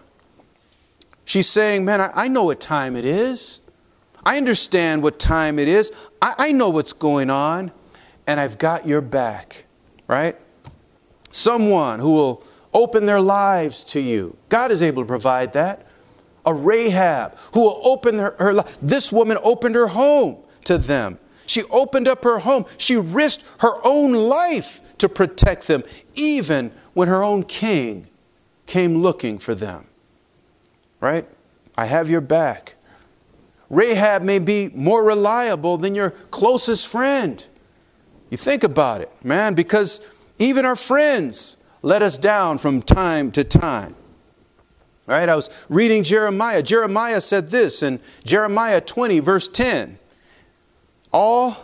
She's 1.24 1.48
saying, 1.48 1.84
Man, 1.84 2.00
I, 2.00 2.10
I 2.14 2.28
know 2.28 2.44
what 2.44 2.60
time 2.60 2.94
it 2.94 3.04
is. 3.04 3.60
I 4.28 4.36
understand 4.36 5.02
what 5.02 5.18
time 5.18 5.58
it 5.58 5.68
is. 5.68 5.90
I, 6.20 6.34
I 6.36 6.52
know 6.52 6.68
what's 6.68 6.92
going 6.92 7.30
on, 7.30 7.72
and 8.26 8.38
I've 8.38 8.58
got 8.58 8.86
your 8.86 9.00
back, 9.00 9.64
right? 10.06 10.36
Someone 11.30 11.98
who 11.98 12.12
will 12.12 12.44
open 12.74 13.06
their 13.06 13.22
lives 13.22 13.84
to 13.84 14.00
you. 14.00 14.36
God 14.50 14.70
is 14.70 14.82
able 14.82 15.02
to 15.02 15.06
provide 15.06 15.54
that. 15.54 15.86
A 16.44 16.52
Rahab 16.52 17.38
who 17.54 17.60
will 17.60 17.80
open 17.82 18.18
her, 18.18 18.36
her 18.38 18.62
This 18.82 19.10
woman 19.10 19.38
opened 19.42 19.74
her 19.76 19.86
home 19.86 20.36
to 20.64 20.76
them. 20.76 21.18
She 21.46 21.62
opened 21.70 22.06
up 22.06 22.22
her 22.22 22.38
home. 22.38 22.66
She 22.76 22.96
risked 22.96 23.46
her 23.60 23.80
own 23.82 24.12
life 24.12 24.82
to 24.98 25.08
protect 25.08 25.66
them, 25.66 25.82
even 26.16 26.70
when 26.92 27.08
her 27.08 27.22
own 27.22 27.44
king 27.44 28.06
came 28.66 28.98
looking 28.98 29.38
for 29.38 29.54
them. 29.54 29.86
Right? 31.00 31.26
I 31.78 31.86
have 31.86 32.10
your 32.10 32.20
back. 32.20 32.74
Rahab 33.70 34.22
may 34.22 34.38
be 34.38 34.70
more 34.74 35.04
reliable 35.04 35.76
than 35.76 35.94
your 35.94 36.10
closest 36.10 36.88
friend. 36.88 37.44
You 38.30 38.36
think 38.36 38.64
about 38.64 39.00
it, 39.00 39.10
man, 39.24 39.54
because 39.54 40.06
even 40.38 40.64
our 40.64 40.76
friends 40.76 41.56
let 41.82 42.02
us 42.02 42.16
down 42.16 42.58
from 42.58 42.82
time 42.82 43.30
to 43.32 43.44
time. 43.44 43.94
Right? 45.06 45.28
I 45.28 45.36
was 45.36 45.48
reading 45.70 46.02
Jeremiah. 46.02 46.62
Jeremiah 46.62 47.20
said 47.20 47.50
this 47.50 47.82
in 47.82 47.98
Jeremiah 48.24 48.80
20, 48.80 49.20
verse 49.20 49.48
10. 49.48 49.98
All 51.12 51.56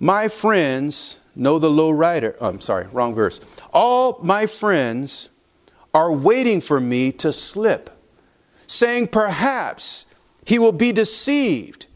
my 0.00 0.28
friends 0.28 1.20
know 1.36 1.58
the 1.58 1.70
low 1.70 1.90
rider. 1.90 2.34
Oh, 2.40 2.48
I'm 2.48 2.60
sorry, 2.60 2.86
wrong 2.92 3.14
verse. 3.14 3.40
All 3.72 4.18
my 4.22 4.46
friends 4.46 5.28
are 5.92 6.10
waiting 6.12 6.60
for 6.60 6.80
me 6.80 7.12
to 7.12 7.32
slip, 7.32 7.90
saying, 8.66 9.08
Perhaps 9.08 10.06
he 10.44 10.58
will 10.58 10.72
be 10.72 10.92
deceived, 10.92 11.86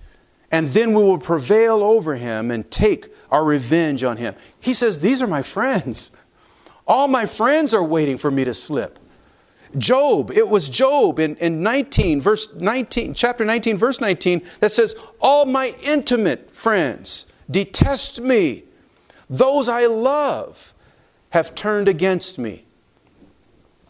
and 0.53 0.69
then 0.69 0.95
we 0.95 1.03
will 1.03 1.19
prevail 1.19 1.83
over 1.83 2.15
him 2.15 2.51
and 2.51 2.71
take 2.71 3.13
our 3.31 3.45
revenge 3.45 4.05
on 4.05 4.17
him. 4.17 4.35
He 4.61 4.75
says, 4.75 5.01
These 5.01 5.23
are 5.23 5.27
my 5.27 5.43
friends. 5.43 6.13
All 6.87 7.09
my 7.09 7.27
friends 7.27 7.75
are 7.75 7.83
waiting 7.83 8.17
for 8.17 8.31
me 8.31 8.45
to 8.45 8.55
slip. 8.55 8.99
Job, 9.77 10.31
it 10.31 10.49
was 10.49 10.69
Job 10.69 11.19
in, 11.19 11.35
in 11.37 11.63
19, 11.63 12.21
verse 12.21 12.55
19, 12.55 13.15
chapter 13.15 13.45
19, 13.45 13.77
verse 13.77 14.01
19, 14.01 14.43
that 14.61 14.71
says, 14.71 14.95
All 15.21 15.45
my 15.47 15.73
intimate 15.85 16.51
friends 16.53 17.27
detest 17.51 18.21
me. 18.21 18.63
Those 19.29 19.69
I 19.69 19.87
love 19.87 20.73
have 21.31 21.57
turned 21.57 21.89
against 21.89 22.39
me. 22.39 22.65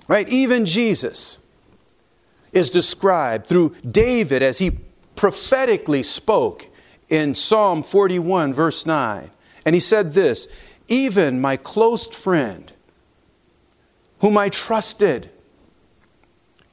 Right? 0.08 0.28
Even 0.30 0.64
Jesus 0.64 1.40
is 2.56 2.70
described 2.70 3.46
through 3.46 3.74
David 3.90 4.42
as 4.42 4.58
he 4.58 4.70
prophetically 5.14 6.02
spoke 6.02 6.66
in 7.10 7.34
Psalm 7.34 7.82
41, 7.82 8.54
verse 8.54 8.86
9. 8.86 9.30
And 9.66 9.74
he 9.74 9.80
said 9.80 10.14
this 10.14 10.48
Even 10.88 11.38
my 11.38 11.58
close 11.58 12.06
friend, 12.06 12.72
whom 14.20 14.38
I 14.38 14.48
trusted, 14.48 15.30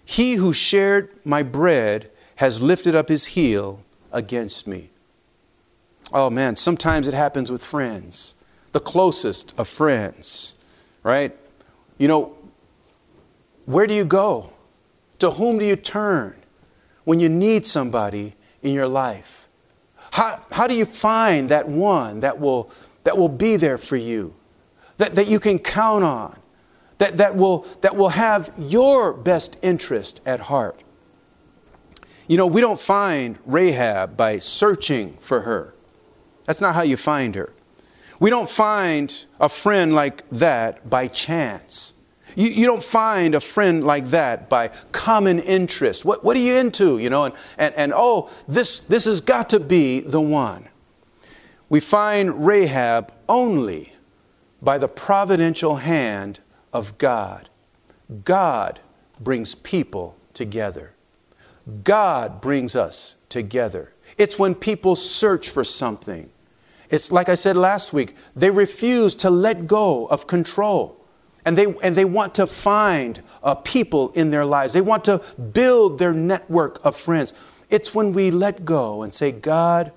he 0.05 0.35
who 0.35 0.53
shared 0.53 1.09
my 1.25 1.43
bread 1.43 2.09
has 2.37 2.61
lifted 2.61 2.95
up 2.95 3.09
his 3.09 3.25
heel 3.25 3.83
against 4.13 4.65
me. 4.65 4.89
Oh 6.13 6.29
man, 6.29 6.55
sometimes 6.55 7.09
it 7.09 7.13
happens 7.13 7.51
with 7.51 7.63
friends, 7.63 8.35
the 8.71 8.79
closest 8.79 9.53
of 9.57 9.67
friends, 9.67 10.55
right? 11.03 11.35
You 11.97 12.07
know, 12.07 12.37
where 13.65 13.85
do 13.85 13.93
you 13.93 14.05
go? 14.05 14.52
To 15.23 15.31
whom 15.31 15.57
do 15.57 15.63
you 15.63 15.77
turn 15.77 16.35
when 17.05 17.21
you 17.21 17.29
need 17.29 17.65
somebody 17.65 18.33
in 18.61 18.73
your 18.73 18.89
life? 18.89 19.47
How, 20.11 20.43
how 20.51 20.67
do 20.67 20.75
you 20.75 20.83
find 20.83 21.47
that 21.47 21.65
one 21.65 22.19
that 22.19 22.37
will, 22.37 22.69
that 23.05 23.17
will 23.17 23.29
be 23.29 23.55
there 23.55 23.77
for 23.77 23.95
you, 23.95 24.35
that, 24.97 25.15
that 25.15 25.29
you 25.29 25.39
can 25.39 25.59
count 25.59 26.03
on, 26.03 26.37
that, 26.97 27.15
that, 27.15 27.37
will, 27.37 27.59
that 27.79 27.95
will 27.95 28.09
have 28.09 28.51
your 28.57 29.13
best 29.13 29.63
interest 29.63 30.19
at 30.25 30.41
heart? 30.41 30.83
You 32.27 32.35
know, 32.35 32.47
we 32.47 32.59
don't 32.59 32.77
find 32.77 33.37
Rahab 33.45 34.17
by 34.17 34.39
searching 34.39 35.13
for 35.21 35.39
her. 35.39 35.73
That's 36.43 36.59
not 36.59 36.75
how 36.75 36.81
you 36.81 36.97
find 36.97 37.33
her. 37.35 37.53
We 38.19 38.29
don't 38.29 38.49
find 38.49 39.25
a 39.39 39.47
friend 39.47 39.95
like 39.95 40.27
that 40.31 40.89
by 40.89 41.07
chance. 41.07 41.93
You, 42.35 42.49
you 42.49 42.65
don't 42.65 42.83
find 42.83 43.35
a 43.35 43.39
friend 43.39 43.83
like 43.83 44.05
that 44.07 44.49
by 44.49 44.69
common 44.91 45.39
interest. 45.39 46.05
What, 46.05 46.23
what 46.23 46.35
are 46.37 46.41
you 46.41 46.55
into? 46.55 46.97
You 46.97 47.09
know, 47.09 47.25
and, 47.25 47.35
and, 47.57 47.75
and 47.75 47.93
oh, 47.95 48.29
this, 48.47 48.81
this 48.81 49.05
has 49.05 49.21
got 49.21 49.49
to 49.51 49.59
be 49.59 49.99
the 49.99 50.21
one. 50.21 50.67
We 51.69 51.79
find 51.79 52.45
Rahab 52.45 53.13
only 53.27 53.93
by 54.61 54.77
the 54.77 54.87
providential 54.87 55.75
hand 55.75 56.39
of 56.71 56.97
God. 56.97 57.49
God 58.25 58.79
brings 59.19 59.55
people 59.55 60.15
together. 60.33 60.93
God 61.83 62.41
brings 62.41 62.75
us 62.75 63.15
together. 63.29 63.93
It's 64.17 64.37
when 64.37 64.53
people 64.53 64.95
search 64.95 65.49
for 65.49 65.63
something. 65.63 66.29
It's 66.89 67.11
like 67.11 67.29
I 67.29 67.35
said 67.35 67.55
last 67.55 67.93
week, 67.93 68.15
they 68.35 68.51
refuse 68.51 69.15
to 69.15 69.29
let 69.29 69.65
go 69.65 70.05
of 70.07 70.27
control. 70.27 71.02
And 71.45 71.57
they, 71.57 71.73
and 71.83 71.95
they 71.95 72.05
want 72.05 72.35
to 72.35 72.47
find 72.47 73.21
uh, 73.43 73.55
people 73.55 74.11
in 74.11 74.29
their 74.29 74.45
lives. 74.45 74.73
They 74.73 74.81
want 74.81 75.03
to 75.05 75.19
build 75.51 75.99
their 75.99 76.13
network 76.13 76.83
of 76.85 76.95
friends. 76.95 77.33
It's 77.69 77.93
when 77.93 78.13
we 78.13 78.31
let 78.31 78.63
go 78.63 79.03
and 79.03 79.13
say, 79.13 79.31
God, 79.31 79.91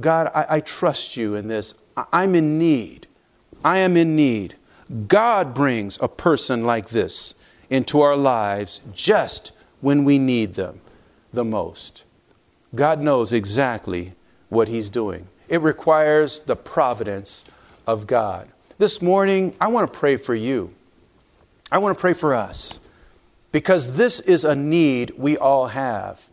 God, 0.00 0.30
I, 0.34 0.46
I 0.56 0.60
trust 0.60 1.16
you 1.16 1.34
in 1.34 1.48
this. 1.48 1.74
I, 1.96 2.04
I'm 2.12 2.34
in 2.34 2.58
need. 2.58 3.06
I 3.64 3.78
am 3.78 3.96
in 3.96 4.14
need. 4.14 4.54
God 5.08 5.54
brings 5.54 5.98
a 6.00 6.08
person 6.08 6.64
like 6.64 6.90
this 6.90 7.34
into 7.70 8.00
our 8.00 8.16
lives 8.16 8.82
just 8.92 9.52
when 9.80 10.04
we 10.04 10.18
need 10.18 10.54
them 10.54 10.80
the 11.32 11.44
most. 11.44 12.04
God 12.74 13.00
knows 13.00 13.32
exactly 13.32 14.12
what 14.48 14.68
He's 14.68 14.90
doing. 14.90 15.26
It 15.48 15.60
requires 15.60 16.40
the 16.40 16.56
providence 16.56 17.44
of 17.86 18.06
God. 18.06 18.48
This 18.78 19.00
morning, 19.00 19.54
I 19.60 19.68
want 19.68 19.92
to 19.92 19.98
pray 19.98 20.16
for 20.16 20.34
you. 20.34 20.74
I 21.74 21.78
want 21.78 21.98
to 21.98 22.00
pray 22.00 22.12
for 22.12 22.34
us 22.34 22.78
because 23.50 23.96
this 23.96 24.20
is 24.20 24.44
a 24.44 24.54
need 24.54 25.10
we 25.18 25.36
all 25.36 25.66
have. 25.66 26.28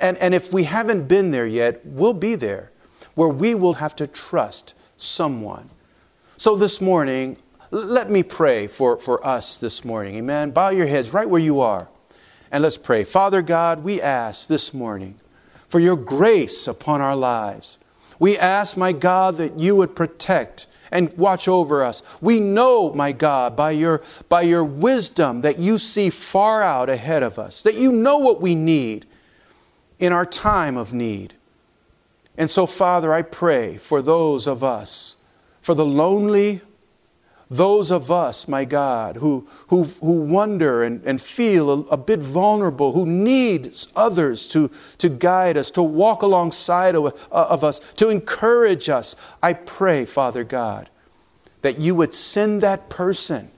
And, 0.00 0.16
and 0.16 0.32
if 0.32 0.54
we 0.54 0.64
haven't 0.64 1.08
been 1.08 1.30
there 1.30 1.46
yet, 1.46 1.84
we'll 1.84 2.14
be 2.14 2.36
there 2.36 2.72
where 3.14 3.28
we 3.28 3.54
will 3.54 3.74
have 3.74 3.94
to 3.96 4.06
trust 4.06 4.74
someone. 4.96 5.68
So 6.38 6.56
this 6.56 6.80
morning, 6.80 7.36
let 7.70 8.08
me 8.08 8.22
pray 8.22 8.66
for, 8.66 8.96
for 8.96 9.22
us 9.26 9.58
this 9.58 9.84
morning. 9.84 10.16
Amen. 10.16 10.52
Bow 10.52 10.70
your 10.70 10.86
heads 10.86 11.12
right 11.12 11.28
where 11.28 11.42
you 11.42 11.60
are 11.60 11.86
and 12.50 12.62
let's 12.62 12.78
pray. 12.78 13.04
Father 13.04 13.42
God, 13.42 13.84
we 13.84 14.00
ask 14.00 14.48
this 14.48 14.72
morning 14.72 15.16
for 15.68 15.80
your 15.80 15.96
grace 15.96 16.66
upon 16.66 17.02
our 17.02 17.14
lives. 17.14 17.76
We 18.18 18.38
ask, 18.38 18.78
my 18.78 18.92
God, 18.92 19.36
that 19.36 19.60
you 19.60 19.76
would 19.76 19.94
protect 19.94 20.66
and 20.92 21.12
watch 21.16 21.48
over 21.48 21.82
us. 21.82 22.02
We 22.20 22.38
know, 22.38 22.92
my 22.92 23.10
God, 23.10 23.56
by 23.56 23.72
your, 23.72 24.02
by 24.28 24.42
your 24.42 24.62
wisdom 24.62 25.40
that 25.40 25.58
you 25.58 25.78
see 25.78 26.10
far 26.10 26.62
out 26.62 26.88
ahead 26.88 27.22
of 27.22 27.38
us, 27.38 27.62
that 27.62 27.74
you 27.74 27.90
know 27.90 28.18
what 28.18 28.40
we 28.40 28.54
need 28.54 29.06
in 29.98 30.12
our 30.12 30.26
time 30.26 30.76
of 30.76 30.92
need. 30.92 31.34
And 32.36 32.50
so, 32.50 32.66
Father, 32.66 33.12
I 33.12 33.22
pray 33.22 33.78
for 33.78 34.02
those 34.02 34.46
of 34.46 34.62
us, 34.62 35.16
for 35.62 35.74
the 35.74 35.84
lonely, 35.84 36.60
those 37.56 37.90
of 37.90 38.10
us, 38.10 38.48
my 38.48 38.64
God, 38.64 39.16
who, 39.16 39.46
who, 39.68 39.84
who 39.84 40.12
wonder 40.12 40.82
and, 40.82 41.02
and 41.04 41.20
feel 41.20 41.70
a, 41.70 41.78
a, 41.92 41.96
bit 41.96 42.20
vulnerable, 42.20 42.92
who 42.92 43.04
need 43.04 43.74
others 43.94 44.48
to, 44.48 44.70
to 44.98 45.08
guide 45.10 45.56
us, 45.56 45.70
to 45.72 45.82
walk 45.82 46.22
alongside 46.22 46.94
of, 46.94 47.06
uh, 47.30 47.46
of 47.50 47.62
us, 47.62 47.78
to 47.94 48.08
encourage 48.08 48.88
us, 48.88 49.16
I 49.42 49.52
pray, 49.52 50.06
Father 50.06 50.44
God, 50.44 50.88
that 51.60 51.78
you 51.78 51.94
would 51.94 52.14
send 52.14 52.62
that 52.62 52.88
person, 52.88 53.50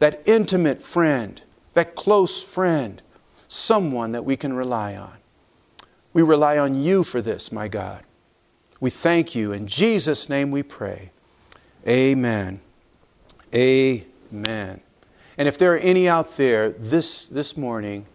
that 0.00 0.20
intimate 0.26 0.82
friend, 0.82 1.40
that 1.74 1.94
close 1.94 2.42
friend, 2.42 3.00
someone 3.46 4.12
that 4.12 4.24
we 4.24 4.36
can 4.36 4.52
rely 4.52 4.96
on. 4.96 5.16
We 6.12 6.22
rely 6.22 6.58
on 6.58 6.74
you 6.74 7.04
for 7.04 7.22
this, 7.22 7.52
my 7.52 7.68
God. 7.68 8.02
We 8.80 8.90
thank 8.90 9.34
you. 9.34 9.52
In 9.52 9.66
Jesus' 9.68 10.28
name 10.28 10.50
we 10.50 10.64
pray. 10.64 11.10
Amen. 11.86 12.60
Amen. 13.54 14.80
And 15.38 15.48
if 15.48 15.56
there 15.56 15.72
are 15.72 15.78
any 15.78 16.08
out 16.08 16.36
there 16.36 16.70
this, 16.70 17.26
this 17.28 17.56
morning 17.56 18.06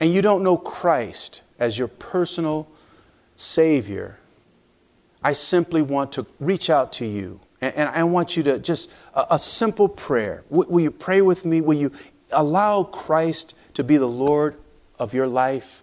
and 0.00 0.12
you 0.12 0.22
don't 0.22 0.42
know 0.42 0.56
Christ 0.56 1.42
as 1.58 1.78
your 1.78 1.88
personal 1.88 2.68
Savior, 3.36 4.18
I 5.22 5.32
simply 5.32 5.82
want 5.82 6.12
to 6.12 6.26
reach 6.40 6.68
out 6.68 6.92
to 6.94 7.06
you. 7.06 7.40
And, 7.60 7.74
and 7.76 7.88
I 7.88 8.02
want 8.04 8.36
you 8.36 8.42
to 8.42 8.58
just, 8.58 8.92
a, 9.14 9.26
a 9.32 9.38
simple 9.38 9.88
prayer. 9.88 10.44
W- 10.50 10.70
will 10.70 10.80
you 10.80 10.90
pray 10.90 11.22
with 11.22 11.46
me? 11.46 11.60
Will 11.60 11.78
you 11.78 11.92
allow 12.32 12.82
Christ 12.82 13.54
to 13.74 13.84
be 13.84 13.96
the 13.96 14.08
Lord 14.08 14.56
of 14.98 15.14
your 15.14 15.26
life? 15.26 15.82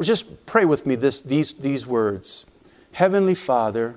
Just 0.00 0.44
pray 0.46 0.64
with 0.64 0.86
me 0.86 0.94
this, 0.94 1.20
these, 1.20 1.52
these 1.54 1.86
words 1.86 2.46
Heavenly 2.92 3.34
Father, 3.34 3.96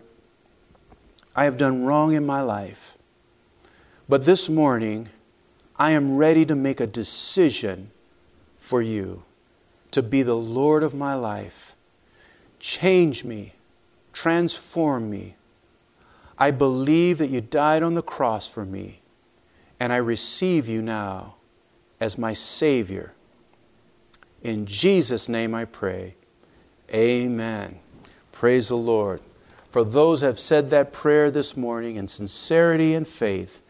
I 1.36 1.44
have 1.44 1.58
done 1.58 1.86
wrong 1.86 2.14
in 2.14 2.26
my 2.26 2.42
life. 2.42 2.97
But 4.10 4.24
this 4.24 4.50
morning, 4.50 5.10
I 5.76 5.92
am 5.92 6.16
ready 6.16 6.46
to 6.46 6.56
make 6.56 6.80
a 6.80 6.88
decision 6.88 7.92
for 8.58 8.82
you 8.82 9.24
to 9.92 10.02
be 10.02 10.24
the 10.24 10.36
Lord 10.36 10.84
of 10.84 10.94
my 10.94 11.14
life. 11.14 11.76
Change 12.60 13.24
me, 13.24 13.54
transform 14.14 15.10
me. 15.10 15.36
I 16.38 16.52
believe 16.52 17.18
that 17.18 17.30
you 17.30 17.42
died 17.42 17.84
on 17.84 17.96
the 17.96 18.02
cross 18.02 18.48
for 18.48 18.64
me, 18.64 19.02
and 19.80 19.92
I 19.92 19.98
receive 19.98 20.68
you 20.68 20.82
now 20.82 21.36
as 22.00 22.18
my 22.18 22.34
Savior. 22.34 23.14
In 24.42 24.66
Jesus' 24.66 25.28
name 25.28 25.54
I 25.54 25.66
pray. 25.66 26.16
Amen. 26.94 27.80
Praise 28.32 28.70
the 28.70 28.78
Lord. 28.78 29.20
For 29.70 29.84
those 29.84 30.22
have 30.22 30.40
said 30.40 30.70
that 30.70 30.94
prayer 30.94 31.30
this 31.30 31.58
morning 31.58 31.98
in 31.98 32.08
sincerity 32.08 32.94
and 32.94 33.08
faith, 33.08 33.64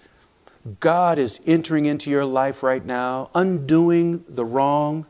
God 0.79 1.19
is 1.19 1.41
entering 1.45 1.85
into 1.85 2.09
your 2.09 2.25
life 2.25 2.63
right 2.63 2.85
now, 2.85 3.29
undoing 3.35 4.23
the 4.27 4.45
wrong 4.45 5.05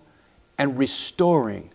and 0.57 0.77
restoring 0.77 1.71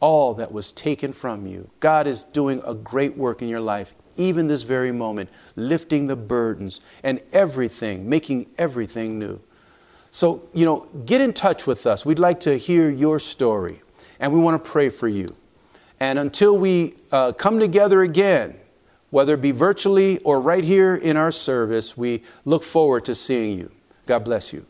all 0.00 0.34
that 0.34 0.52
was 0.52 0.72
taken 0.72 1.12
from 1.12 1.46
you. 1.46 1.68
God 1.80 2.06
is 2.06 2.24
doing 2.24 2.62
a 2.66 2.74
great 2.74 3.16
work 3.16 3.40
in 3.42 3.48
your 3.48 3.60
life, 3.60 3.94
even 4.16 4.46
this 4.46 4.62
very 4.62 4.92
moment, 4.92 5.30
lifting 5.56 6.06
the 6.06 6.16
burdens 6.16 6.80
and 7.02 7.22
everything, 7.32 8.08
making 8.08 8.46
everything 8.58 9.18
new. 9.18 9.40
So, 10.10 10.42
you 10.52 10.64
know, 10.64 10.86
get 11.06 11.20
in 11.20 11.32
touch 11.32 11.66
with 11.66 11.86
us. 11.86 12.04
We'd 12.04 12.18
like 12.18 12.40
to 12.40 12.56
hear 12.56 12.90
your 12.90 13.18
story, 13.18 13.80
and 14.20 14.32
we 14.32 14.38
want 14.38 14.62
to 14.62 14.70
pray 14.70 14.88
for 14.88 15.08
you. 15.08 15.28
And 16.00 16.18
until 16.18 16.58
we 16.58 16.94
uh, 17.10 17.32
come 17.32 17.58
together 17.58 18.02
again, 18.02 18.56
whether 19.14 19.34
it 19.34 19.40
be 19.40 19.52
virtually 19.52 20.18
or 20.24 20.40
right 20.40 20.64
here 20.64 20.96
in 20.96 21.16
our 21.16 21.30
service, 21.30 21.96
we 21.96 22.20
look 22.44 22.64
forward 22.64 23.04
to 23.04 23.14
seeing 23.14 23.56
you. 23.56 23.70
God 24.06 24.24
bless 24.24 24.52
you. 24.52 24.66